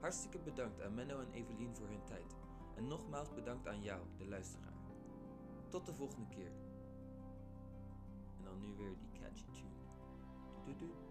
Hartstikke 0.01 0.38
bedankt 0.38 0.83
aan 0.83 0.94
Menno 0.94 1.20
en 1.20 1.33
Evelien 1.33 1.77
voor 1.77 1.88
hun 1.88 2.05
tijd. 2.05 2.37
En 2.77 2.87
nogmaals 2.87 3.35
bedankt 3.35 3.66
aan 3.66 3.83
jou, 3.83 4.01
de 4.16 4.27
luisteraar. 4.27 4.79
Tot 5.68 5.87
de 5.87 5.94
volgende 5.94 6.29
keer. 6.29 6.53
En 8.37 8.44
dan 8.44 8.61
nu 8.61 8.75
weer 8.75 8.96
die 8.99 9.20
catchy 9.20 9.51
tune. 9.51 9.69
do 10.78 10.87
do. 10.87 11.10